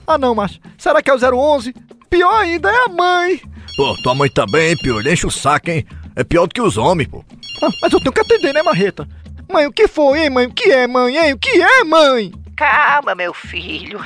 Ah, 0.07 0.19
não, 0.19 0.35
mas 0.35 0.61
será 0.77 1.01
que 1.01 1.09
é 1.09 1.15
o 1.15 1.35
011? 1.35 1.75
Pior 2.11 2.35
ainda 2.35 2.71
é 2.71 2.85
a 2.85 2.89
mãe. 2.91 3.41
Pô, 3.75 3.97
tua 4.03 4.15
mãe 4.15 4.29
também, 4.29 4.69
hein, 4.69 4.77
Piolho? 4.77 5.11
Enche 5.11 5.27
o 5.27 5.31
saco, 5.31 5.71
hein? 5.71 5.87
É 6.15 6.23
pior 6.23 6.47
do 6.47 6.53
que 6.55 6.61
os 6.61 6.77
homens, 6.77 7.09
pô. 7.09 7.25
Ah, 7.63 7.71
mas 7.81 7.91
eu 7.91 8.01
tenho 8.01 8.13
que 8.13 8.21
atender, 8.21 8.53
né, 8.53 8.63
Marreta? 8.63 9.09
Mãe, 9.51 9.67
o 9.67 9.73
que 9.73 9.89
foi, 9.89 10.23
hein, 10.23 10.31
mãe? 10.31 10.47
O 10.47 10.55
que 10.55 10.71
é, 10.71 10.87
mãe, 10.87 11.17
hein? 11.17 11.33
O 11.33 11.39
que 11.39 11.61
é, 11.61 11.83
mãe? 11.83 12.33
Calma, 12.57 13.17
meu 13.17 13.35
filho. 13.35 13.99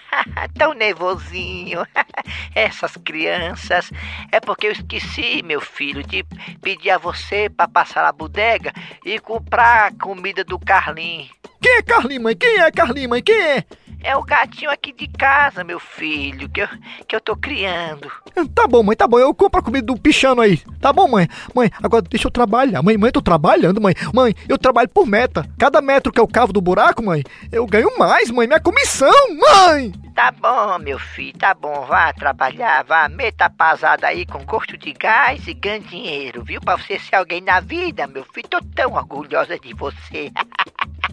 Tão 0.58 0.74
nervosinho. 0.74 1.86
Essas 2.54 2.94
crianças. 2.98 3.90
É 4.30 4.38
porque 4.38 4.66
eu 4.66 4.72
esqueci, 4.72 5.42
meu 5.42 5.62
filho, 5.62 6.02
de 6.02 6.22
pedir 6.60 6.90
a 6.90 6.98
você 6.98 7.48
pra 7.48 7.66
passar 7.66 8.02
na 8.02 8.12
bodega 8.12 8.70
e 9.02 9.18
comprar 9.18 9.86
a 9.86 9.92
comida 9.92 10.44
do 10.44 10.58
Carlinho. 10.58 11.30
Quem 11.60 11.78
é 11.78 11.82
Carlinho, 11.82 12.22
mãe? 12.22 12.36
Quem 12.36 12.58
é 12.58 12.70
Carlinho, 12.70 13.08
mãe? 13.08 13.22
Quem 13.22 13.40
é? 13.40 13.64
É 14.02 14.16
o 14.16 14.22
gatinho 14.22 14.70
aqui 14.70 14.92
de 14.92 15.06
casa, 15.06 15.62
meu 15.62 15.78
filho, 15.78 16.48
que 16.48 16.60
eu, 16.60 16.68
que 17.06 17.14
eu 17.14 17.20
tô 17.20 17.36
criando. 17.36 18.10
Tá 18.54 18.66
bom, 18.66 18.82
mãe, 18.82 18.96
tá 18.96 19.06
bom. 19.06 19.18
Eu 19.18 19.32
compro 19.34 19.60
a 19.60 19.62
comida 19.62 19.86
do 19.86 19.96
pichano 19.96 20.40
aí. 20.40 20.58
Tá 20.80 20.92
bom, 20.92 21.06
mãe? 21.06 21.28
Mãe, 21.54 21.70
agora 21.82 22.02
deixa 22.02 22.26
eu 22.26 22.30
trabalhar. 22.30 22.82
Mãe, 22.82 22.96
mãe, 22.96 23.08
eu 23.08 23.12
tô 23.12 23.22
trabalhando, 23.22 23.80
mãe. 23.80 23.94
Mãe, 24.12 24.34
eu 24.48 24.58
trabalho 24.58 24.88
por 24.88 25.06
meta. 25.06 25.48
Cada 25.58 25.80
metro 25.80 26.12
que 26.12 26.18
eu 26.18 26.26
cavo 26.26 26.52
do 26.52 26.60
buraco, 26.60 27.02
mãe, 27.02 27.22
eu 27.52 27.64
ganho 27.66 27.96
mais, 27.96 28.30
mãe. 28.30 28.46
Minha 28.46 28.60
comissão, 28.60 29.12
mãe! 29.38 29.92
Tá 30.14 30.30
bom, 30.30 30.78
meu 30.78 30.98
filho, 30.98 31.38
tá 31.38 31.54
bom. 31.54 31.86
Vá 31.86 32.12
trabalhar, 32.12 32.84
vá. 32.84 33.08
Meta 33.08 33.48
pasada 33.48 34.08
aí 34.08 34.26
com 34.26 34.44
gosto 34.44 34.76
de 34.76 34.92
gás 34.92 35.46
e 35.46 35.54
ganhe 35.54 35.80
dinheiro, 35.80 36.42
viu? 36.44 36.60
Pra 36.60 36.76
você 36.76 36.98
ser 36.98 37.16
alguém 37.16 37.40
na 37.40 37.60
vida, 37.60 38.06
meu 38.06 38.24
filho. 38.24 38.48
Tô 38.48 38.58
tão 38.74 38.92
orgulhosa 38.92 39.58
de 39.58 39.72
você. 39.74 40.30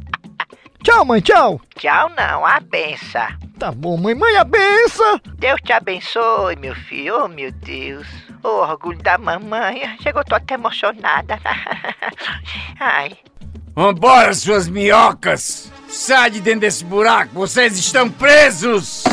Tchau, 0.84 1.06
mãe, 1.06 1.22
tchau. 1.22 1.62
Tchau 1.76 2.10
não, 2.18 2.46
a 2.46 2.60
benção. 2.60 3.28
Tá 3.58 3.72
bom, 3.72 3.98
mãe. 3.98 4.15
Mãe, 4.15 4.38
a 4.38 4.44
benção. 4.44 5.20
Deus 5.38 5.60
te 5.62 5.74
abençoe, 5.74 6.56
meu 6.56 6.74
filho. 6.74 7.26
Oh, 7.26 7.28
meu 7.28 7.52
Deus. 7.52 8.08
O 8.42 8.48
orgulho 8.48 9.00
da 9.00 9.18
mamãe. 9.18 9.98
Chegou, 10.02 10.24
tô 10.24 10.36
até 10.36 10.54
emocionada. 10.54 11.39
Ai. 12.80 13.18
Vambora, 13.76 14.34
suas 14.34 14.68
minhocas! 14.68 15.72
Sai 15.88 16.32
de 16.32 16.42
dentro 16.42 16.62
desse 16.62 16.84
buraco, 16.84 17.34
vocês 17.34 17.78
estão 17.78 18.10
presos! 18.10 19.04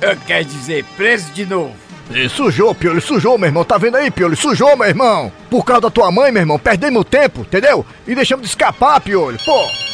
Eu 0.00 0.16
quero 0.26 0.44
dizer, 0.46 0.84
presos 0.96 1.34
de 1.34 1.44
novo. 1.44 1.74
E 2.10 2.28
sujou, 2.28 2.74
Piolho, 2.74 3.00
sujou, 3.00 3.36
meu 3.36 3.48
irmão. 3.48 3.62
Tá 3.64 3.76
vendo 3.76 3.96
aí, 3.96 4.10
Piolho? 4.10 4.36
Sujou, 4.36 4.76
meu 4.76 4.88
irmão. 4.88 5.30
Por 5.50 5.64
causa 5.64 5.82
da 5.82 5.90
tua 5.90 6.10
mãe, 6.10 6.32
meu 6.32 6.42
irmão. 6.42 6.58
Perdemos 6.58 7.04
tempo, 7.04 7.42
entendeu? 7.42 7.84
E 8.06 8.14
deixamos 8.14 8.42
de 8.42 8.48
escapar, 8.48 9.00
Piolho. 9.00 9.38
Pô. 9.44 9.89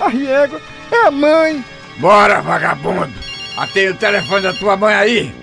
A 0.00 0.08
riégua 0.08 0.60
é 0.92 1.06
a 1.06 1.10
mãe. 1.10 1.64
Bora, 1.96 2.40
vagabundo! 2.40 3.12
Atende 3.56 3.90
o 3.90 3.96
telefone 3.96 4.42
da 4.42 4.52
tua 4.52 4.76
mãe 4.76 4.94
aí! 4.94 5.34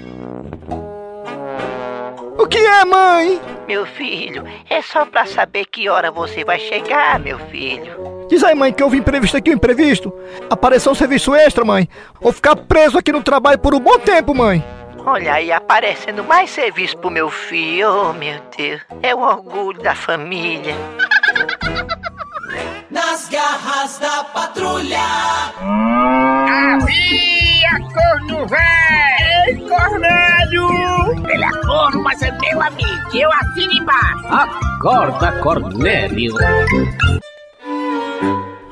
O 2.38 2.48
que 2.48 2.58
é, 2.58 2.86
mãe? 2.86 3.42
Meu 3.68 3.86
filho, 3.86 4.46
é 4.70 4.82
só 4.82 5.06
pra 5.06 5.26
saber 5.26 5.66
que 5.66 5.90
hora 5.90 6.12
você 6.12 6.44
vai 6.46 6.60
chegar, 6.60 7.20
meu 7.20 7.40
filho. 7.50 8.28
Diz 8.30 8.44
aí, 8.44 8.54
mãe, 8.56 8.72
que 8.72 8.84
houve 8.84 8.98
imprevisto 8.98 9.36
aqui, 9.36 9.50
um 9.50 9.54
imprevisto. 9.54 10.14
Apareceu 10.50 10.92
um 10.92 10.96
serviço 10.96 11.34
extra, 11.34 11.66
mãe. 11.66 11.90
Vou 12.22 12.32
ficar 12.32 12.56
preso 12.56 12.98
aqui 12.98 13.12
no 13.12 13.24
trabalho 13.24 13.60
por 13.60 13.74
um 13.74 13.80
bom 13.80 13.98
tempo, 14.00 14.34
mãe. 14.34 14.64
Olha 15.06 15.34
aí, 15.34 15.52
aparecendo 15.52 16.24
mais 16.24 16.50
serviço 16.50 16.98
pro 16.98 17.12
meu 17.12 17.30
filho. 17.30 17.90
Oh, 17.90 18.14
meu 18.14 18.40
Deus. 18.56 18.82
É 19.02 19.14
o 19.14 19.20
orgulho 19.20 19.82
da 19.82 19.96
família. 19.96 20.76
Nas 22.96 23.28
garras 23.28 24.00
da 24.00 24.24
patrulha. 24.24 24.98
Havia 26.48 27.80
corno 27.94 28.48
velho! 28.48 29.50
Ei, 29.50 29.58
Cornélio! 29.68 31.28
Ele 31.30 31.44
é 31.44 31.52
corno, 31.66 32.02
mas 32.02 32.22
é 32.22 32.32
meu 32.32 32.62
amigo. 32.62 33.10
Eu 33.14 33.30
assino 33.34 33.74
embaixo. 33.74 34.28
Acorda, 34.30 35.34
Cornélio. 35.42 36.34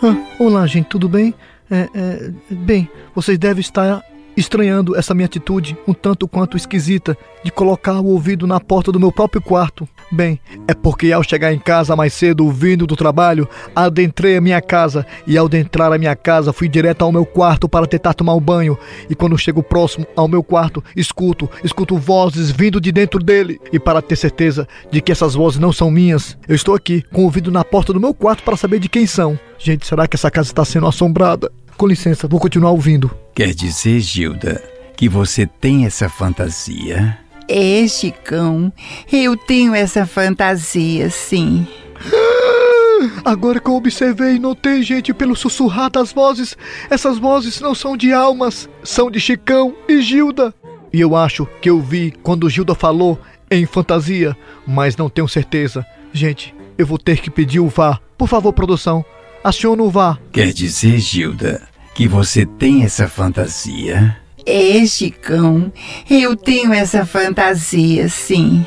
Ah, 0.02 0.16
olá, 0.40 0.66
gente, 0.68 0.88
tudo 0.88 1.10
bem? 1.10 1.34
É, 1.70 1.90
é, 1.94 2.32
bem, 2.50 2.90
vocês 3.14 3.38
devem 3.38 3.60
estar 3.60 4.02
estranhando 4.36 4.96
essa 4.96 5.14
minha 5.14 5.26
atitude, 5.26 5.78
um 5.88 5.94
tanto 5.94 6.28
quanto 6.28 6.58
esquisita, 6.58 7.18
de 7.44 7.52
colocar 7.52 8.00
o 8.00 8.06
ouvido 8.06 8.48
na 8.48 8.60
porta 8.60 8.92
do 8.92 9.00
meu 9.00 9.12
próprio 9.12 9.42
quarto. 9.42 9.88
Bem, 10.12 10.40
é 10.68 10.74
porque 10.74 11.12
ao 11.12 11.24
chegar 11.24 11.54
em 11.54 11.60
casa 11.60 11.96
mais 11.96 12.14
cedo, 12.14 12.50
vindo 12.52 12.86
do 12.86 12.96
trabalho, 12.96 13.48
adentrei 13.76 14.38
a 14.38 14.42
minha 14.42 14.62
casa 14.62 15.06
e 15.26 15.38
ao 15.38 15.48
adentrar 15.48 15.92
a 15.92 15.98
minha 15.98 16.16
casa 16.16 16.54
fui 16.54 16.68
direto 16.68 17.04
ao 17.04 17.12
meu 17.12 17.26
quarto 17.26 17.68
para 17.68 17.88
tentar 17.88 18.14
tomar 18.14 18.36
um 18.36 18.40
banho. 18.40 18.78
E 19.10 19.16
quando 19.16 19.38
chego 19.38 19.64
próximo 19.64 20.06
ao 20.16 20.28
meu 20.28 20.44
quarto, 20.44 20.84
escuto, 20.96 21.50
escuto 21.64 21.98
vozes 21.98 22.52
vindo 22.52 22.80
de 22.80 22.92
dentro 22.92 23.20
dele. 23.24 23.60
E 23.72 23.80
para 23.80 24.02
ter 24.02 24.16
certeza 24.16 24.68
de 24.92 25.02
que 25.02 25.12
essas 25.12 25.34
vozes 25.34 25.60
não 25.60 25.74
são 25.74 25.90
minhas, 25.90 26.38
eu 26.48 26.56
estou 26.56 26.76
aqui 26.76 27.04
com 27.12 27.22
o 27.22 27.26
ouvido 27.26 27.52
na 27.52 27.64
porta 27.64 27.92
do 27.92 28.00
meu 28.00 28.14
quarto 28.14 28.44
para 28.44 28.58
saber 28.58 28.80
de 28.80 28.90
quem 28.90 29.08
são. 29.08 29.38
Gente, 29.58 29.88
será 29.88 30.08
que 30.08 30.16
essa 30.16 30.30
casa 30.30 30.50
está 30.50 30.64
sendo 30.64 30.88
assombrada? 30.88 31.52
Com 31.78 31.88
licença, 31.88 32.28
vou 32.28 32.40
continuar 32.40 32.72
ouvindo. 32.72 33.12
Quer 33.36 33.54
dizer, 33.54 34.00
Gilda, 34.00 34.64
que 34.96 35.10
você 35.10 35.46
tem 35.46 35.86
essa 35.86 36.08
fantasia? 36.08 37.18
É, 37.48 37.86
Chicão, 37.88 38.72
eu 39.12 39.36
tenho 39.36 39.76
essa 39.76 40.06
fantasia, 40.06 41.10
sim. 41.10 41.68
Agora 43.26 43.60
que 43.60 43.70
eu 43.70 43.76
observei 43.76 44.36
e 44.36 44.40
notei, 44.40 44.82
gente, 44.82 45.14
pelo 45.14 45.36
sussurrar 45.36 45.90
das 45.90 46.14
vozes, 46.14 46.56
essas 46.90 47.18
vozes 47.18 47.60
não 47.60 47.76
são 47.76 47.98
de 47.98 48.14
almas, 48.14 48.70
são 48.84 49.12
de 49.12 49.20
Chicão 49.20 49.76
e 49.88 50.02
Gilda. 50.02 50.54
E 50.92 51.02
eu 51.02 51.16
acho 51.16 51.46
que 51.62 51.70
eu 51.70 51.82
vi 51.82 52.14
quando 52.24 52.50
Gilda 52.50 52.76
falou 52.76 53.20
em 53.50 53.66
fantasia, 53.66 54.38
mas 54.66 54.96
não 54.96 55.10
tenho 55.10 55.28
certeza. 55.28 55.86
Gente, 56.14 56.56
eu 56.78 56.86
vou 56.86 56.98
ter 56.98 57.20
que 57.20 57.30
pedir 57.30 57.60
o 57.60 57.68
VAR. 57.68 58.00
Por 58.18 58.28
favor, 58.28 58.54
produção, 58.54 59.04
aciona 59.44 59.84
o 59.84 59.90
VAR. 59.90 60.20
Quer 60.32 60.54
dizer, 60.54 61.00
Gilda, 61.00 61.62
que 61.94 62.08
você 62.08 62.46
tem 62.46 62.84
essa 62.84 63.08
fantasia? 63.08 64.18
É, 64.46 64.86
Chicão, 64.86 65.72
eu 66.10 66.36
tenho 66.36 66.74
essa 66.74 67.06
fantasia, 67.06 68.10
sim. 68.10 68.66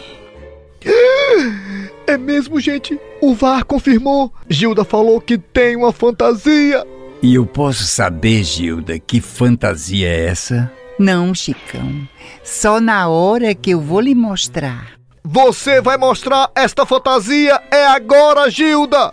É 2.07 2.17
mesmo, 2.17 2.61
gente? 2.61 2.99
O 3.21 3.35
VAR 3.35 3.65
confirmou. 3.65 4.33
Gilda 4.49 4.85
falou 4.85 5.21
que 5.21 5.37
tem 5.37 5.77
uma 5.77 5.93
fantasia. 5.93 6.87
E 7.23 7.35
eu 7.35 7.45
posso 7.45 7.85
saber, 7.85 8.45
Gilda, 8.45 8.99
que 8.99 9.21
fantasia 9.21 10.09
é 10.09 10.27
essa? 10.27 10.71
Não, 10.99 11.35
Chicão. 11.35 12.09
Só 12.45 12.81
na 12.81 13.09
hora 13.09 13.55
que 13.55 13.71
eu 13.71 13.81
vou 13.81 14.01
lhe 14.01 14.15
mostrar. 14.15 14.93
Você 15.25 15.81
vai 15.81 15.97
mostrar 15.97 16.51
esta 16.55 16.87
fantasia 16.87 17.61
é 17.71 17.87
agora, 17.87 18.49
Gilda! 18.49 19.13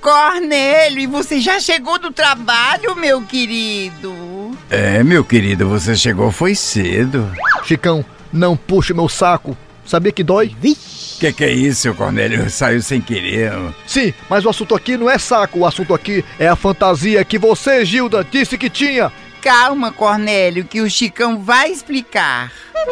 Cornélio, 0.00 1.00
e 1.00 1.06
você 1.06 1.40
já 1.40 1.58
chegou 1.60 1.98
do 1.98 2.12
trabalho, 2.12 2.96
meu 2.96 3.22
querido? 3.22 4.50
É, 4.70 5.02
meu 5.02 5.24
querido, 5.24 5.68
você 5.68 5.94
chegou 5.94 6.30
foi 6.30 6.54
cedo. 6.54 7.30
Chicão, 7.64 8.04
não 8.32 8.56
puxe 8.56 8.94
meu 8.94 9.08
saco. 9.08 9.56
Sabia 9.84 10.12
que 10.12 10.24
dói? 10.24 10.54
Vixe! 10.60 11.18
Que 11.20 11.32
que 11.32 11.44
é 11.44 11.52
isso, 11.52 11.94
Cornélio? 11.94 12.50
Saiu 12.50 12.82
sem 12.82 13.00
querer. 13.00 13.52
Sim, 13.86 14.12
mas 14.28 14.44
o 14.44 14.48
assunto 14.50 14.74
aqui 14.74 14.96
não 14.96 15.08
é 15.08 15.16
saco. 15.18 15.60
O 15.60 15.66
assunto 15.66 15.94
aqui 15.94 16.24
é 16.38 16.48
a 16.48 16.56
fantasia 16.56 17.24
que 17.24 17.38
você, 17.38 17.84
Gilda, 17.84 18.26
disse 18.28 18.58
que 18.58 18.68
tinha. 18.68 19.12
Calma, 19.46 19.92
Cornélio, 19.92 20.64
que 20.64 20.80
o 20.80 20.90
Chicão 20.90 21.40
vai 21.40 21.70
explicar. 21.70 22.50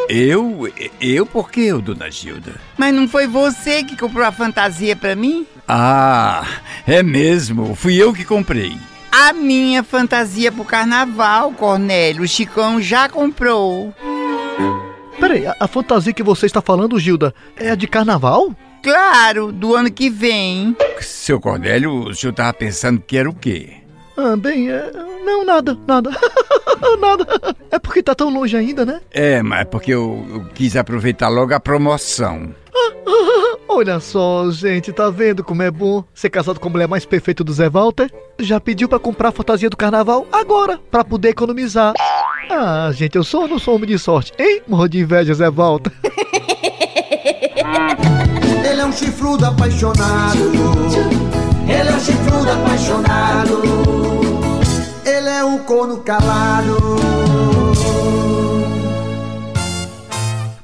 Eu? 0.09 0.73
Eu 1.01 1.27
por 1.27 1.51
que, 1.51 1.73
dona 1.73 2.09
Gilda? 2.09 2.53
Mas 2.79 2.95
não 2.95 3.09
foi 3.09 3.27
você 3.27 3.83
que 3.83 3.97
comprou 3.97 4.25
a 4.25 4.31
fantasia 4.31 4.95
pra 4.95 5.17
mim? 5.17 5.49
Ah, 5.67 6.47
é 6.87 7.03
mesmo. 7.03 7.75
Fui 7.75 8.01
eu 8.01 8.13
que 8.13 8.25
comprei. 8.25 8.79
A 9.11 9.33
minha 9.33 9.83
fantasia 9.83 10.53
pro 10.53 10.65
carnaval, 10.65 11.51
Cornélio. 11.51 12.23
O 12.23 12.29
Chicão 12.29 12.81
já 12.81 13.09
comprou. 13.09 13.93
Peraí, 15.19 15.49
a, 15.49 15.57
a 15.59 15.67
fantasia 15.67 16.13
que 16.13 16.23
você 16.23 16.47
está 16.47 16.63
falando, 16.63 17.01
Gilda, 17.01 17.35
é 17.57 17.71
a 17.71 17.75
de 17.75 17.89
carnaval? 17.89 18.55
Claro, 18.81 19.51
do 19.51 19.75
ano 19.75 19.91
que 19.91 20.09
vem. 20.09 20.77
Seu 21.01 21.41
Cornélio, 21.41 22.11
o 22.11 22.15
senhor 22.15 22.33
tava 22.33 22.53
pensando 22.53 23.01
que 23.01 23.17
era 23.17 23.29
o 23.29 23.35
quê? 23.35 23.84
Ah, 24.17 24.37
bem, 24.37 24.71
é... 24.71 24.91
não, 25.25 25.45
nada, 25.45 25.77
nada. 25.87 26.11
nada. 27.01 27.27
É 27.71 27.79
porque 27.79 28.03
tá 28.03 28.15
tão 28.15 28.33
longe 28.33 28.57
ainda, 28.57 28.85
né? 28.87 29.01
É, 29.11 29.43
mas 29.43 29.63
é 29.63 29.65
porque 29.65 29.93
eu, 29.93 30.25
eu 30.33 30.45
quis 30.55 30.77
aproveitar 30.77 31.29
logo 31.29 31.53
a 31.53 31.61
promoção. 31.61 32.55
Olha 33.69 33.99
só, 33.99 34.51
gente, 34.51 34.93
tá 34.93 35.11
vendo 35.11 35.43
como 35.43 35.63
é 35.63 35.71
bom 35.71 36.05
ser 36.15 36.31
casado 36.31 36.61
com 36.61 36.69
a 36.69 36.71
mulher 36.71 36.87
mais 36.87 37.05
perfeita 37.05 37.43
do 37.43 37.53
Zé 37.53 37.69
Walter? 37.69 38.11
Já 38.39 38.61
pediu 38.61 38.89
pra 38.89 38.99
comprar 38.99 39.31
a 39.31 39.33
fantasia 39.33 39.69
do 39.69 39.77
carnaval 39.77 40.27
agora, 40.33 40.79
pra 40.91 41.05
poder 41.05 41.31
economizar. 41.31 41.95
Ah, 42.51 42.91
gente, 42.93 43.17
eu 43.17 43.25
sou 43.25 43.43
ou 43.43 43.49
não 43.49 43.59
sou 43.59 43.75
homem 43.75 43.89
de 43.89 43.99
sorte, 43.99 44.33
hein? 44.39 44.63
Morro 44.69 44.89
de 44.89 45.01
inveja, 45.01 45.35
Zé 45.35 45.51
Walter. 45.51 45.93
Ele 48.65 48.81
é 48.81 48.87
um 48.87 48.93
chifrudo 48.93 49.47
apaixonado. 49.47 50.39
Ele 51.67 51.89
é 51.89 51.93
um 51.93 52.01
chifrudo 52.01 52.51
apaixonado. 52.51 54.04
Ele 55.05 55.29
é 55.29 55.45
um 55.45 55.59
corno 55.59 55.99
calado. 55.99 57.24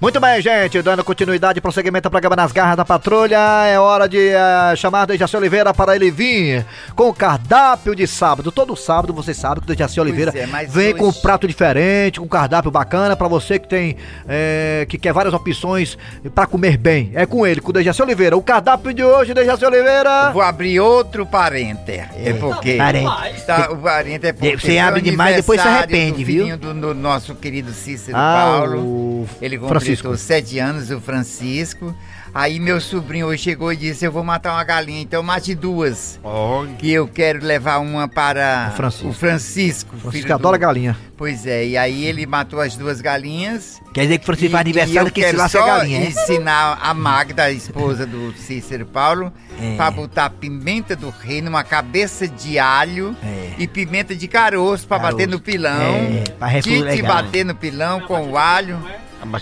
Muito 0.00 0.18
bem, 0.18 0.40
gente, 0.40 0.80
dando 0.80 1.04
continuidade 1.04 1.58
e 1.58 1.60
prosseguimento 1.60 2.06
ao 2.08 2.10
programa 2.10 2.34
Nas 2.34 2.52
Garras 2.52 2.74
da 2.74 2.86
Patrulha, 2.86 3.36
é 3.66 3.78
hora 3.78 4.08
de 4.08 4.30
uh, 4.30 4.74
chamar 4.74 5.04
Dejaci 5.04 5.36
Oliveira 5.36 5.74
para 5.74 5.94
ele 5.94 6.10
vir 6.10 6.64
com 6.96 7.10
o 7.10 7.14
cardápio 7.14 7.94
de 7.94 8.06
sábado. 8.06 8.50
Todo 8.50 8.74
sábado, 8.74 9.12
você 9.12 9.34
sabe 9.34 9.60
que 9.60 9.66
o 9.66 9.68
Dejaci 9.68 10.00
Oliveira 10.00 10.32
é, 10.34 10.46
vem 10.66 10.86
hoje- 10.86 10.94
com 10.94 11.08
um 11.08 11.12
prato 11.12 11.46
diferente, 11.46 12.18
com 12.18 12.24
um 12.24 12.28
cardápio 12.30 12.70
bacana 12.70 13.14
para 13.14 13.28
você 13.28 13.58
que 13.58 13.68
tem, 13.68 13.98
é, 14.26 14.86
que 14.88 14.96
quer 14.96 15.12
várias 15.12 15.34
opções 15.34 15.98
para 16.34 16.46
comer 16.46 16.78
bem. 16.78 17.10
É 17.14 17.26
com 17.26 17.46
ele, 17.46 17.60
com 17.60 17.68
o 17.68 17.72
Dejaci 17.74 18.00
Oliveira. 18.00 18.38
O 18.38 18.42
cardápio 18.42 18.94
de 18.94 19.04
hoje, 19.04 19.34
Dejaci 19.34 19.66
Oliveira... 19.66 20.30
Vou 20.32 20.40
abrir 20.40 20.80
outro 20.80 21.26
parênter. 21.26 22.08
É 22.16 22.32
porque. 22.32 22.76
Parênter. 22.78 23.44
Tá, 23.44 23.68
o 23.70 23.76
parênter 23.76 24.30
é 24.30 24.32
porque. 24.32 24.56
Você 24.56 24.66
foi 24.66 24.78
abre 24.78 25.00
o 25.00 25.02
demais, 25.02 25.36
depois 25.36 25.60
se 25.60 25.68
arrepende, 25.68 26.24
viu? 26.24 26.56
Do, 26.56 26.72
do 26.72 26.94
nosso 26.94 27.34
querido 27.34 27.70
Cícero 27.72 28.16
Ah, 28.16 28.60
Paulo. 28.62 28.80
o 28.80 29.28
Ele 29.42 29.58
Francisco. 29.58 29.89
Completou 29.96 30.16
sete 30.16 30.58
anos, 30.58 30.90
o 30.90 31.00
Francisco. 31.00 31.94
Aí 32.32 32.60
meu 32.60 32.80
sobrinho 32.80 33.26
hoje 33.26 33.42
chegou 33.42 33.72
e 33.72 33.76
disse: 33.76 34.04
Eu 34.04 34.12
vou 34.12 34.22
matar 34.22 34.52
uma 34.52 34.62
galinha, 34.62 35.02
então 35.02 35.20
mate 35.20 35.52
duas. 35.52 36.20
Que 36.78 36.92
eu 36.92 37.08
quero 37.08 37.44
levar 37.44 37.78
uma 37.78 38.06
para 38.06 38.70
O 38.72 38.76
Francisco. 38.76 39.08
o 39.08 39.12
Francisco. 39.12 39.90
Francisco 39.96 40.12
filho 40.12 40.34
adora 40.34 40.56
do- 40.56 40.60
galinha. 40.60 40.96
Pois 41.16 41.44
é, 41.44 41.66
e 41.66 41.76
aí 41.76 42.04
ele 42.06 42.24
matou 42.26 42.60
as 42.60 42.76
duas 42.76 43.00
galinhas. 43.00 43.80
Quer 43.92 44.02
dizer 44.02 44.18
que 44.18 44.24
Francisco 44.26 44.52
faz 44.52 44.60
aniversário 44.60 45.10
que 45.10 45.20
se 45.20 45.26
quero 45.26 45.38
lasca 45.38 45.58
a 45.58 45.60
só 45.62 45.66
galinha, 45.66 45.98
é? 46.02 46.06
ensinar 46.06 46.78
a 46.80 46.94
Magda, 46.94 47.42
a 47.44 47.50
esposa 47.50 48.06
do 48.06 48.32
Cícero 48.34 48.86
Paulo, 48.86 49.32
É. 49.60 49.74
pra 49.74 49.90
botar 49.90 50.30
pimenta 50.30 50.94
do 50.94 51.10
reino, 51.10 51.48
uma 51.50 51.64
cabeça 51.64 52.28
de 52.28 52.60
alho 52.60 53.14
e 53.58 53.66
pimenta 53.66 54.14
de 54.14 54.28
caroço 54.28 54.86
pra 54.86 54.98
Caroço. 55.00 55.16
bater 55.16 55.28
no 55.28 55.40
pilão. 55.40 55.72
É, 55.82 56.30
pra 56.38 56.46
refulegar. 56.46 56.90
Tite 56.92 57.02
bater 57.02 57.44
no 57.44 57.56
pilão 57.56 58.00
com 58.02 58.30
o 58.30 58.38
alho. 58.38 58.78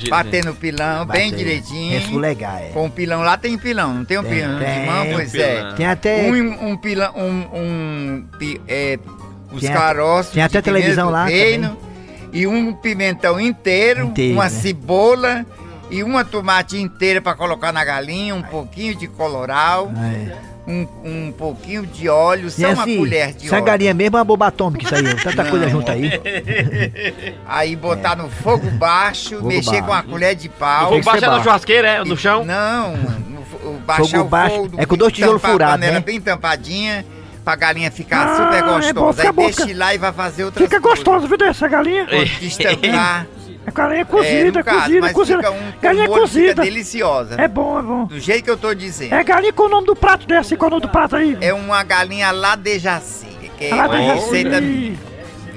Bater 0.09 0.45
no 0.45 0.55
pilão, 0.55 1.07
bem 1.07 1.31
Bater. 1.31 1.37
direitinho. 1.37 2.01
Refulegar, 2.01 2.63
é. 2.63 2.69
Com 2.71 2.87
o 2.87 2.91
pilão 2.91 3.23
lá 3.23 3.37
tem 3.37 3.57
pilão, 3.57 3.95
não 3.95 4.05
tem 4.05 4.19
um 4.19 4.23
Tem, 4.25 4.33
pilão 4.35 4.59
tem. 4.59 4.81
de 4.81 4.87
mão? 4.87 5.05
Tem 5.05 5.13
Pois 5.15 5.33
pilão. 5.33 5.47
é. 5.47 5.73
Tem 5.75 5.87
até- 5.87 6.31
Um, 6.31 6.69
um 6.71 6.77
pilão, 6.77 7.13
um, 7.17 7.59
um 7.59 8.25
é, 8.67 8.99
os 9.53 9.61
Tem 9.61 9.73
caroços. 9.73 10.33
tem 10.33 10.43
até 10.43 10.61
televisão 10.61 11.11
lá 11.11 11.27
reino, 11.27 11.77
E 12.33 12.47
um 12.47 12.75
pimentão 12.75 13.41
inteiro, 13.41 14.07
Inteiro, 14.07 14.35
uma 14.35 14.45
né? 14.45 14.51
cebola 14.51 15.47
e 15.91 16.03
uma 16.03 16.25
tomate 16.25 16.77
inteira 16.81 17.21
pra 17.21 17.35
colocar 17.35 17.73
na 17.73 17.85
galinha, 17.85 18.35
um 18.35 18.43
pouquinho 18.43 18.95
de 18.95 19.07
coloral, 19.09 19.91
um, 20.67 20.87
um 21.05 21.33
pouquinho 21.33 21.87
de 21.87 22.09
óleo, 22.09 22.49
E 22.49 22.51
só 22.51 22.73
uma 22.73 22.83
assim, 22.83 22.99
colher 22.99 23.33
de 23.33 23.47
essa 23.47 23.57
óleo. 23.57 23.65
galinha 23.65 23.95
mesmo 23.95 24.17
é 24.17 24.21
uma 24.21 24.25
bomba 24.25 24.49
atômica 24.49 24.85
isso 24.85 24.95
aí, 24.95 25.15
tanta 25.23 25.43
Não. 25.45 25.51
coisa 25.51 25.69
junto 25.69 25.91
aí. 25.91 26.11
Aí 27.47 27.75
botar 27.77 28.15
no 28.17 28.29
fogo 28.29 28.71
baixo, 28.73 29.37
Fogo 29.37 29.49
mexer 29.49 29.79
com 29.81 29.93
a 29.93 29.97
baixo. 29.97 30.09
colher 30.09 30.35
de 30.35 30.49
pau. 30.49 30.83
No 30.85 30.89
fogo 30.91 31.05
baixo 31.05 31.25
é 31.25 31.29
na 31.29 31.43
churrasqueira, 31.43 31.89
é? 31.89 32.05
No 32.05 32.17
chão? 32.17 32.45
Não, 32.45 32.95
no, 32.97 33.79
baixar 33.81 34.05
Fogo 34.09 34.21
o 34.21 34.25
baixo 34.29 34.57
fogo, 34.57 34.77
é 34.79 34.85
com 34.87 34.97
dois 34.97 35.13
tijolos 35.13 35.41
furados, 35.41 35.75
panela 35.77 35.95
né? 35.95 36.01
bem 36.01 36.21
tampadinha. 36.21 37.05
pra 37.45 37.57
galinha 37.57 37.91
ficar 37.91 38.27
Ah, 38.29 38.37
super 38.37 38.59
é 38.59 38.63
bom, 38.63 38.75
gostosa. 38.77 39.23
fica 39.23 39.43
Aí 39.43 39.53
deixa 39.55 39.79
lá 39.79 39.95
e 39.95 39.99
vai 39.99 40.13
fazer 40.13 40.45
outra 40.45 40.63
Fica 40.63 40.79
gostosa, 40.79 41.27
viu, 41.27 41.39
dessa 41.39 41.67
galinha? 41.67 42.07
Estancar. 42.43 43.27
A 43.69 43.71
galinha 43.71 43.99
é 43.99 44.01
É, 44.01 44.05
cozida, 44.05 44.59
no 44.59 44.65
caso, 44.65 44.81
cozida, 44.81 45.01
mas 45.01 45.13
cozida. 45.13 45.39
fica 45.39 45.51
um- 45.51 45.73
galinha 45.81 46.09
cozida. 46.09 46.63
deliciosa. 46.63 47.35
É 47.41 47.47
bom, 47.49 47.79
é 47.79 47.83
bom. 47.83 48.05
Do 48.07 48.19
jeito 48.19 48.45
que 48.45 48.51
eu 48.51 48.57
tô 48.57 48.73
dizendo. 48.75 49.15
É 49.15 49.23
galinha 49.23 49.53
com 49.53 49.65
o 49.65 49.69
nome 49.69 49.87
do 49.87 49.95
prato 49.97 50.27
dessa, 50.27 50.57
qual 50.57 50.69
é 50.69 50.71
o 50.73 50.77
nome 50.77 50.83
do 50.87 50.89
prato 50.93 51.17
aí? 51.17 51.37
É 51.41 51.53
uma 51.53 51.83
galinha 51.83 52.31
lá 52.31 52.57
de 52.57 52.79
Jaci. 52.79 53.27
Que 53.59 53.67
é 53.67 53.75
uma 53.75 53.89
Jaci. 54.03 54.99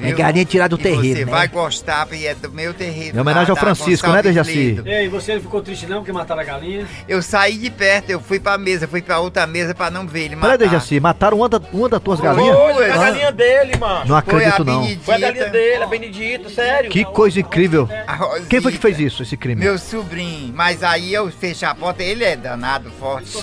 Receita 0.01 0.21
É 0.21 0.25
galinha 0.25 0.45
tirada 0.45 0.75
do 0.75 0.79
e 0.79 0.83
Você 0.83 0.89
terreiro, 0.89 1.19
né? 1.19 1.25
vai 1.25 1.47
gostar, 1.47 2.05
porque 2.05 2.25
é 2.25 2.35
do 2.35 2.51
meu 2.51 2.73
terreiro. 2.73 3.17
Em 3.17 3.19
homenagem 3.19 3.49
ao 3.49 3.55
da 3.55 3.61
Francisco, 3.61 4.09
né, 4.09 4.21
Dejaci? 4.21 4.81
E 4.85 4.89
aí, 4.89 5.07
você 5.07 5.35
não 5.35 5.41
ficou 5.41 5.61
triste 5.61 5.85
não 5.87 5.97
porque 5.97 6.11
mataram 6.11 6.41
a 6.41 6.43
galinha? 6.43 6.87
Eu 7.07 7.21
saí 7.21 7.57
de 7.57 7.69
perto, 7.69 8.09
eu 8.09 8.19
fui 8.19 8.39
pra 8.39 8.57
mesa, 8.57 8.87
fui 8.87 9.01
pra 9.01 9.19
outra 9.19 9.45
mesa 9.47 9.73
pra 9.73 9.89
não 9.89 10.05
ver 10.07 10.25
ele 10.25 10.35
Peraí, 10.35 10.51
matar. 10.51 10.57
Dejaci, 10.57 10.99
mataram 10.99 11.37
uma, 11.37 11.49
da, 11.49 11.61
uma 11.71 11.89
das 11.89 12.01
tuas 12.01 12.19
galinhas? 12.19 12.55
Foi, 12.55 12.91
a 12.91 12.97
galinha 12.97 13.31
dele, 13.31 13.77
mano. 13.77 14.05
Não 14.05 14.15
acredito, 14.15 14.63
não. 14.63 14.87
Foi 14.99 15.15
a 15.15 15.19
galinha 15.19 15.49
dele, 15.49 15.83
a 15.83 15.87
Benedita, 15.87 16.49
sério. 16.49 16.89
Que 16.89 17.05
coisa 17.05 17.39
incrível. 17.39 17.87
Quem 18.49 18.61
foi 18.61 18.71
que 18.71 18.77
fez 18.77 18.99
isso, 18.99 19.23
esse 19.23 19.37
crime? 19.37 19.61
Meu 19.63 19.77
sobrinho. 19.77 20.53
Mas 20.53 20.83
aí 20.83 21.13
eu 21.13 21.29
fechei 21.31 21.67
a 21.67 21.75
porta, 21.75 22.03
ele 22.03 22.23
é 22.23 22.35
danado, 22.35 22.89
forte. 22.91 23.37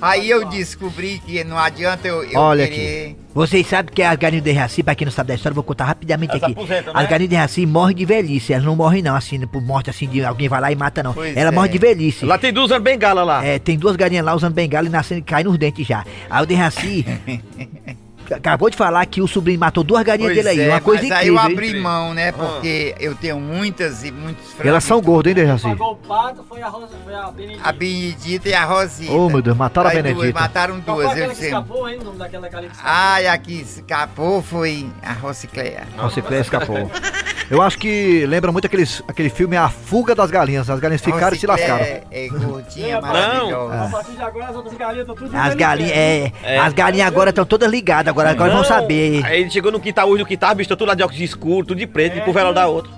Aí 0.00 0.28
eu 0.30 0.44
descobri 0.48 1.20
que 1.24 1.42
não 1.44 1.58
adianta 1.58 2.06
eu, 2.06 2.24
eu 2.24 2.38
Olha 2.38 2.66
querer... 2.66 3.16
Vocês 3.38 3.68
sabem 3.68 3.94
que 3.94 4.02
as 4.02 4.16
galinhas 4.16 4.42
de 4.42 4.50
Reaci, 4.50 4.82
pra 4.82 4.96
quem 4.96 5.04
não 5.04 5.12
sabe 5.12 5.28
da 5.28 5.36
história, 5.36 5.52
eu 5.52 5.54
vou 5.54 5.62
contar 5.62 5.84
rapidamente 5.84 6.30
Elas 6.32 6.42
aqui. 6.42 6.52
aposentam, 6.54 6.92
As 6.92 7.02
né? 7.04 7.08
galinhas 7.08 7.30
de 7.30 7.36
Reaci 7.36 7.66
morrem 7.66 7.94
de 7.94 8.04
velhice, 8.04 8.52
elas 8.52 8.64
não 8.66 8.74
morrem 8.74 9.00
não, 9.00 9.14
assim, 9.14 9.38
por 9.46 9.62
morte 9.62 9.88
assim, 9.88 10.08
de 10.08 10.24
alguém 10.24 10.48
vai 10.48 10.60
lá 10.60 10.72
e 10.72 10.74
mata 10.74 11.04
não. 11.04 11.14
Pois 11.14 11.36
Ela 11.36 11.50
é. 11.50 11.54
morre 11.54 11.68
de 11.68 11.78
velhice. 11.78 12.26
Lá 12.26 12.36
tem 12.36 12.52
duas 12.52 12.76
bengala 12.82 13.22
lá. 13.22 13.44
É, 13.44 13.60
tem 13.60 13.78
duas 13.78 13.94
galinhas 13.94 14.24
lá 14.24 14.34
usando 14.34 14.54
bengala 14.54 14.88
e 14.88 14.90
nascendo 14.90 15.20
e 15.20 15.22
cai 15.22 15.44
nos 15.44 15.56
dentes 15.56 15.86
já. 15.86 16.04
Aí 16.28 16.42
o 16.42 16.46
de 16.46 16.54
Reaci 16.56 17.06
acabou 18.34 18.68
de 18.70 18.76
falar 18.76 19.04
que 19.06 19.20
o 19.20 19.26
sobrinho 19.28 19.58
matou 19.60 19.82
duas 19.84 20.02
galinhas 20.02 20.32
Pois 20.32 20.44
dele 20.44 20.60
aí, 20.60 20.68
é, 20.68 20.72
uma 20.72 20.80
coisa 20.80 21.02
mas 21.02 21.12
aí 21.12 21.18
incrível. 21.28 21.34
eu 21.42 21.48
hein? 21.48 21.52
abri 21.52 21.80
mão, 21.80 22.14
né? 22.14 22.32
Porque 22.32 22.94
eu 23.00 23.14
tenho 23.14 23.40
muitas 23.40 24.04
e 24.04 24.10
muitos 24.12 24.44
E 24.62 24.68
elas 24.68 24.84
são 24.84 25.00
gordas, 25.00 25.30
hein, 25.30 25.34
Dejaci? 25.34 25.62
Pagou 25.68 25.92
o 25.92 25.96
pato, 25.96 26.44
foi 26.48 26.62
a 26.62 26.68
Rosa, 26.68 26.94
foi 27.04 27.14
a 27.14 27.30
Benedita. 27.30 27.68
A 27.68 27.72
Benedita 27.72 28.48
e 28.48 28.54
a 28.54 28.64
Rosita. 28.64 29.12
Oh, 29.12 29.28
meu 29.28 29.42
Deus, 29.42 29.56
mataram 29.56 29.88
a 29.88 29.92
Aí 29.92 30.02
duas, 30.02 30.14
Benedita. 30.14 30.40
mataram 30.40 30.80
Qual 30.80 30.96
duas. 30.96 31.12
foi 31.12 31.24
Eu 31.24 31.30
que 31.30 31.44
escapou, 31.44 31.88
hein? 31.88 31.98
O 32.00 32.04
nome 32.04 32.18
daquela 32.18 32.48
galinha 32.48 32.70
que 32.70 32.76
escapou? 32.76 32.94
Ai, 32.94 33.26
a 33.26 33.38
que 33.38 33.52
escapou 33.60 34.42
foi 34.42 34.86
a 35.02 35.12
Rosicléia. 35.12 35.86
Rosicléia 35.96 36.40
escapou. 36.40 36.90
Eu 37.50 37.62
acho 37.62 37.78
que 37.78 38.26
lembra 38.26 38.52
muito 38.52 38.66
aqueles, 38.66 39.02
aquele 39.08 39.30
filme 39.30 39.56
A 39.56 39.68
Fuga 39.70 40.14
das 40.14 40.30
Galinhas. 40.30 40.68
As 40.68 40.78
galinhas 40.78 41.00
ficaram 41.00 41.34
e 41.34 41.38
se 41.38 41.46
lascaram. 41.46 41.82
É, 41.84 42.02
é 42.10 42.28
gordinha, 42.28 42.98
A 42.98 43.00
maravilhosa. 43.00 43.88
partir 43.90 44.12
de 44.12 44.22
agora 44.22 44.46
as 44.48 44.56
outras 44.56 44.74
galinhas 44.76 45.08
estão 45.08 45.14
tudo 45.16 45.36
As 45.36 45.54
galinhas, 45.54 45.92
é, 45.92 46.32
É. 46.42 46.58
as 46.58 46.72
galinhas 46.74 47.06
agora 47.08 47.30
estão 47.30 47.46
todas 47.46 47.70
ligadas, 47.70 48.10
agora, 48.10 48.30
agora 48.30 48.50
vão 48.50 48.60
Não, 48.60 48.68
saber. 48.68 49.24
Aí 49.24 49.40
ele 49.40 49.50
chegou 49.50 49.72
no 49.72 49.80
quintal, 49.80 50.08
hoje 50.08 50.22
no 50.22 50.28
quintal, 50.28 50.54
bicho, 50.54 50.68
tá 50.68 50.76
tudo 50.76 50.88
lá 50.88 50.94
de 50.94 51.02
óculos 51.02 51.20
escuros, 51.22 51.66
tudo 51.68 51.78
de 51.78 51.86
preto, 51.86 52.18
e 52.18 52.20
pro 52.20 52.32
velho 52.34 52.52
da 52.52 52.66
outra. 52.66 52.90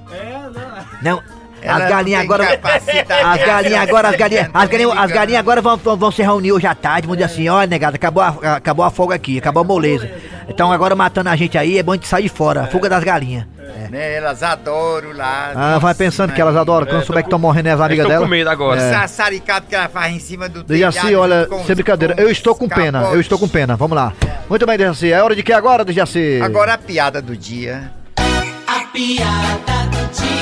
Não, 1.02 1.22
Ela 1.62 1.84
as 1.84 1.90
galinhas 1.90 2.22
agora. 2.22 2.44
As 2.44 3.46
galinhas 3.46 3.82
agora, 3.82 4.08
as 4.08 4.16
galinhas, 4.16 4.50
as 4.52 4.68
galinhas, 4.68 4.92
as 4.92 4.96
ligando. 4.96 5.14
galinhas 5.14 5.40
agora 5.40 5.60
vão, 5.60 5.76
vão, 5.76 5.96
vão 5.96 6.10
se 6.10 6.22
reunir 6.22 6.52
hoje 6.52 6.66
à 6.66 6.74
tarde, 6.74 7.06
vão 7.06 7.16
dizer 7.16 7.26
assim, 7.26 7.48
olha, 7.48 7.66
negada, 7.66 7.96
acabou 7.96 8.22
a, 8.22 8.56
acabou 8.56 8.84
a 8.84 8.90
folga 8.90 9.14
aqui, 9.14 9.38
acabou 9.38 9.62
a 9.62 9.64
moleza. 9.64 10.10
Então 10.48 10.72
agora 10.72 10.96
matando 10.96 11.28
a 11.28 11.36
gente 11.36 11.56
aí, 11.56 11.78
é 11.78 11.82
bom 11.82 11.92
a 11.92 11.94
gente 11.94 12.08
sair 12.08 12.28
fora, 12.28 12.66
fuga 12.66 12.88
das 12.88 13.04
galinhas. 13.04 13.44
Né, 13.90 14.14
elas 14.14 14.42
adoram 14.42 15.12
lá. 15.12 15.52
Ah, 15.54 15.78
vai 15.78 15.94
pensando 15.94 16.32
que 16.32 16.40
elas 16.40 16.56
adoram. 16.56 16.86
Quando 16.86 17.04
souber 17.04 17.22
que 17.22 17.28
estão 17.28 17.38
morrendo 17.38 17.68
é 17.68 17.72
as 17.72 17.80
amigas 17.80 18.04
tô 18.04 18.12
dela. 18.12 18.24
com 18.24 18.30
medo 18.30 18.50
agora. 18.50 18.80
É. 18.80 18.88
Essa 18.88 19.08
saricata 19.08 19.66
que 19.68 19.74
ela 19.74 19.88
faz 19.88 20.14
em 20.14 20.18
cima 20.18 20.48
do 20.48 20.62
Dejaci, 20.62 21.00
telhado 21.00 21.20
olha, 21.20 21.46
com 21.46 21.64
sem 21.64 21.74
brincadeira, 21.74 22.14
com 22.14 22.20
eu 22.20 22.30
estou 22.30 22.54
com 22.54 22.68
pena, 22.68 23.02
eu 23.12 23.20
estou 23.20 23.38
com 23.38 23.48
pena, 23.48 23.76
vamos 23.76 23.96
lá. 23.96 24.12
Muito 24.48 24.66
bem, 24.66 24.76
Dejaci, 24.76 25.12
é 25.12 25.22
hora 25.22 25.34
de 25.34 25.42
que 25.42 25.52
agora, 25.52 25.84
Dejaci? 25.84 26.40
Agora 26.42 26.74
a 26.74 26.78
piada 26.78 27.20
do 27.20 27.36
dia. 27.36 27.90
A 28.16 28.84
piada 28.92 29.86
do 29.90 30.20
dia. 30.20 30.39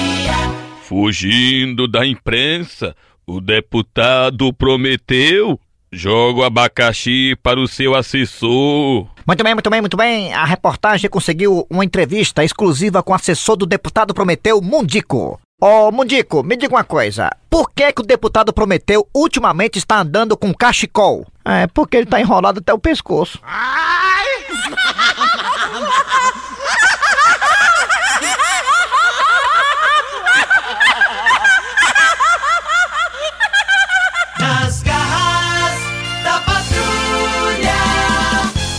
Fugindo 0.88 1.87
da 1.87 2.07
imprensa, 2.07 2.96
o 3.27 3.42
deputado 3.42 4.51
prometeu 4.55 5.61
joga 5.92 6.40
o 6.40 6.44
abacaxi 6.44 7.37
para 7.42 7.61
o 7.61 7.68
seu 7.68 7.94
assessor. 7.94 9.07
Muito 9.27 9.44
bem, 9.44 9.53
muito 9.53 9.68
bem, 9.68 9.81
muito 9.83 9.96
bem. 9.98 10.33
A 10.33 10.46
reportagem 10.46 11.11
conseguiu 11.11 11.66
uma 11.68 11.85
entrevista 11.85 12.42
exclusiva 12.42 13.03
com 13.03 13.12
o 13.12 13.14
assessor 13.14 13.55
do 13.57 13.66
deputado 13.66 14.14
Prometeu, 14.14 14.62
Mundico. 14.62 15.38
Ô, 15.61 15.90
Mundico, 15.92 16.42
me 16.42 16.57
diga 16.57 16.74
uma 16.74 16.85
coisa. 16.85 17.31
Por 17.51 17.70
que 17.70 17.92
que 17.92 18.01
o 18.01 18.07
deputado 18.07 18.51
Prometeu 18.51 19.07
ultimamente 19.14 19.79
está 19.79 20.01
andando 20.01 20.38
com 20.38 20.55
cachecol? 20.55 21.27
É, 21.44 21.66
porque 21.66 21.98
ele 21.98 22.07
tá 22.07 22.18
enrolado 22.18 22.61
até 22.61 22.72
o 22.72 22.79
pescoço. 22.79 23.38
Nas 23.42 25.08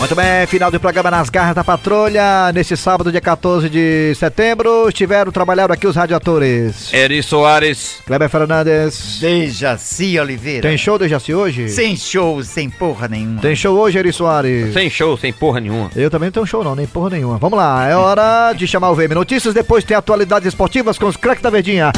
Muito 0.09 0.23
bem, 0.23 0.47
final 0.47 0.71
do 0.71 0.79
programa 0.79 1.11
Nas 1.11 1.29
Garras 1.29 1.53
da 1.53 1.63
Patrulha. 1.63 2.51
Nesse 2.51 2.75
sábado, 2.75 3.11
dia 3.11 3.21
14 3.21 3.69
de 3.69 4.15
setembro, 4.15 4.89
estiveram 4.89 5.31
trabalhando 5.31 5.69
aqui 5.69 5.85
os 5.85 5.95
radiadores. 5.95 6.91
Eri 6.91 7.21
Soares. 7.21 8.01
Kleber 8.07 8.27
Fernandes. 8.27 9.19
Dejaci 9.21 10.19
Oliveira. 10.19 10.67
Tem 10.67 10.75
show, 10.79 10.97
Dejaci, 10.97 11.31
hoje? 11.31 11.69
Sem 11.69 11.95
show, 11.95 12.43
sem 12.43 12.71
porra 12.71 13.07
nenhuma. 13.07 13.39
Tem 13.39 13.55
show 13.55 13.77
hoje, 13.77 13.99
Eri 13.99 14.11
Soares? 14.11 14.73
Sem 14.73 14.89
show, 14.89 15.15
sem 15.15 15.31
porra 15.31 15.59
nenhuma. 15.59 15.91
Eu 15.95 16.09
também 16.09 16.25
não 16.25 16.31
tenho 16.31 16.47
show 16.47 16.63
não, 16.63 16.75
nem 16.75 16.87
porra 16.87 17.11
nenhuma. 17.11 17.37
Vamos 17.37 17.59
lá, 17.59 17.87
é 17.87 17.95
hora 17.95 18.51
de 18.53 18.65
chamar 18.65 18.89
o 18.89 18.95
VM 18.95 19.13
Notícias, 19.13 19.53
depois 19.53 19.83
tem 19.83 19.95
atualidades 19.95 20.47
esportivas 20.47 20.97
com 20.97 21.05
os 21.05 21.17
craques 21.17 21.43
da 21.43 21.51
Verdinha. 21.51 21.91